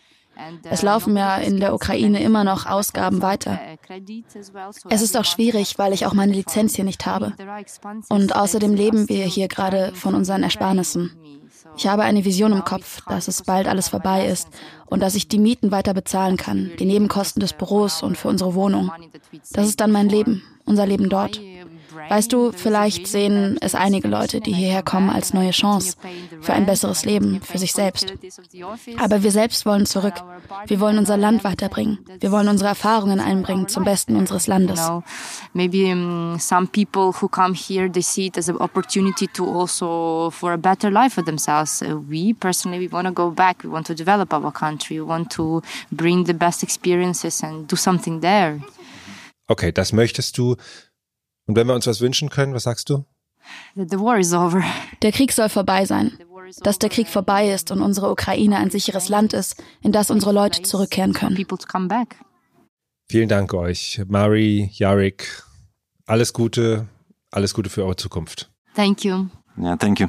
Es 0.64 0.83
laufen 0.83 1.16
ja 1.16 1.37
in 1.37 1.61
der 1.61 1.74
Ukraine 1.74 2.22
immer 2.22 2.44
noch 2.44 2.66
Ausgaben 2.66 3.22
weiter. 3.22 3.59
Es 4.88 5.03
ist 5.03 5.16
auch 5.16 5.24
schwierig, 5.24 5.79
weil 5.79 5.92
ich 5.92 6.07
auch 6.07 6.14
meine 6.14 6.33
Lizenz 6.33 6.74
hier 6.77 6.85
nicht 6.85 7.07
habe. 7.07 7.33
Und 8.09 8.35
außerdem 8.35 8.74
leben 8.74 9.09
wir 9.09 9.24
hier 9.24 9.48
gerade 9.48 9.92
von 9.94 10.14
unseren 10.14 10.42
Ersparnissen. 10.42 11.12
Ich 11.77 11.87
habe 11.87 12.03
eine 12.03 12.24
Vision 12.24 12.53
im 12.53 12.64
Kopf, 12.64 13.03
dass 13.07 13.29
es 13.29 13.42
bald 13.42 13.68
alles 13.68 13.88
vorbei 13.88 14.27
ist 14.27 14.48
und 14.87 15.01
dass 15.01 15.14
ich 15.14 15.29
die 15.29 15.38
Mieten 15.38 15.70
weiter 15.70 15.94
bezahlen 15.94 16.37
kann, 16.37 16.70
die 16.79 16.85
Nebenkosten 16.85 17.40
des 17.40 17.53
Büros 17.53 18.03
und 18.03 18.16
für 18.16 18.29
unsere 18.29 18.55
Wohnung. 18.55 18.90
Das 19.53 19.66
ist 19.66 19.81
dann 19.81 19.92
mein 19.92 20.09
Leben, 20.09 20.42
unser 20.64 20.87
Leben 20.87 21.09
dort. 21.09 21.40
Weißt 22.08 22.32
du, 22.32 22.52
vielleicht 22.52 23.06
sehen 23.06 23.58
es 23.61 23.74
einige 23.74 24.08
Leute, 24.08 24.40
die 24.40 24.52
hierher 24.52 24.82
kommen, 24.82 25.11
als 25.11 25.34
neue 25.34 25.50
Chance 25.50 25.96
für 26.40 26.52
ein 26.52 26.66
besseres 26.66 27.04
Leben, 27.04 27.40
für 27.40 27.58
sich 27.58 27.72
selbst. 27.72 28.14
Aber 28.98 29.22
wir 29.22 29.30
selbst 29.30 29.66
wollen 29.66 29.87
zurück. 29.87 30.14
Wir 30.66 30.80
wollen 30.80 30.98
unser 30.98 31.16
Land 31.16 31.44
weiterbringen. 31.44 31.98
Wir 32.20 32.30
wollen 32.32 32.48
unsere 32.48 32.68
Erfahrungen 32.68 33.20
einbringen 33.20 33.68
zum 33.68 33.84
Besten 33.84 34.16
unseres 34.16 34.46
Landes. 34.46 34.80
Maybe 35.52 35.94
some 36.38 36.66
people 36.66 37.12
who 37.20 37.28
come 37.28 37.54
here, 37.54 37.90
they 37.90 38.02
see 38.02 38.26
it 38.26 38.38
as 38.38 38.48
an 38.48 38.56
opportunity 38.56 39.26
to 39.28 39.44
also 39.44 40.30
for 40.30 40.52
a 40.52 40.56
better 40.56 40.90
life 40.90 41.14
for 41.14 41.24
themselves. 41.24 41.82
Uh, 41.82 41.96
we 42.08 42.34
personally, 42.34 42.78
we 42.78 42.92
want 42.92 43.06
to 43.06 43.12
go 43.12 43.30
back. 43.30 43.62
We 43.64 43.70
want 43.70 43.87
to 43.87 43.94
develop 43.94 44.32
our 44.32 44.52
country. 44.52 45.00
We 45.00 45.06
want 45.06 45.30
to 45.32 45.62
bring 45.90 46.24
the 46.24 46.34
best 46.34 46.62
experiences 46.62 47.42
and 47.42 47.66
do 47.66 47.76
something 47.76 48.20
there. 48.20 48.61
Okay, 49.50 49.72
das 49.72 49.92
möchtest 49.92 50.37
du 50.37 50.56
und 51.48 51.56
wenn 51.56 51.66
wir 51.66 51.74
uns 51.74 51.87
was 51.87 52.00
wünschen 52.00 52.28
können, 52.28 52.54
was 52.54 52.64
sagst 52.64 52.90
du? 52.90 53.04
The 53.74 53.98
war 53.98 54.18
is 54.18 54.34
over. 54.34 54.62
Der 55.02 55.12
Krieg 55.12 55.32
soll 55.32 55.48
vorbei 55.48 55.87
sein. 55.87 56.12
Dass 56.61 56.78
der 56.78 56.90
Krieg 56.90 57.08
vorbei 57.08 57.50
ist 57.50 57.70
und 57.70 57.82
unsere 57.82 58.11
Ukraine 58.11 58.56
ein 58.58 58.70
sicheres 58.70 59.08
Land 59.08 59.32
ist, 59.32 59.62
in 59.82 59.92
das 59.92 60.11
unsere 60.11 60.32
Leute 60.32 60.62
zurückkehren 60.62 61.12
können. 61.12 61.37
Vielen 63.11 63.28
Dank 63.28 63.54
euch, 63.54 64.02
Mari, 64.06 64.70
Jarek. 64.74 65.44
Alles 66.06 66.32
Gute, 66.32 66.87
alles 67.30 67.54
Gute 67.54 67.70
für 67.70 67.84
eure 67.84 67.96
Zukunft. 67.96 68.50
Thank 68.74 69.04
you. 69.04 69.26
Yeah, 69.58 69.76
thank 69.76 70.00
you. 70.00 70.08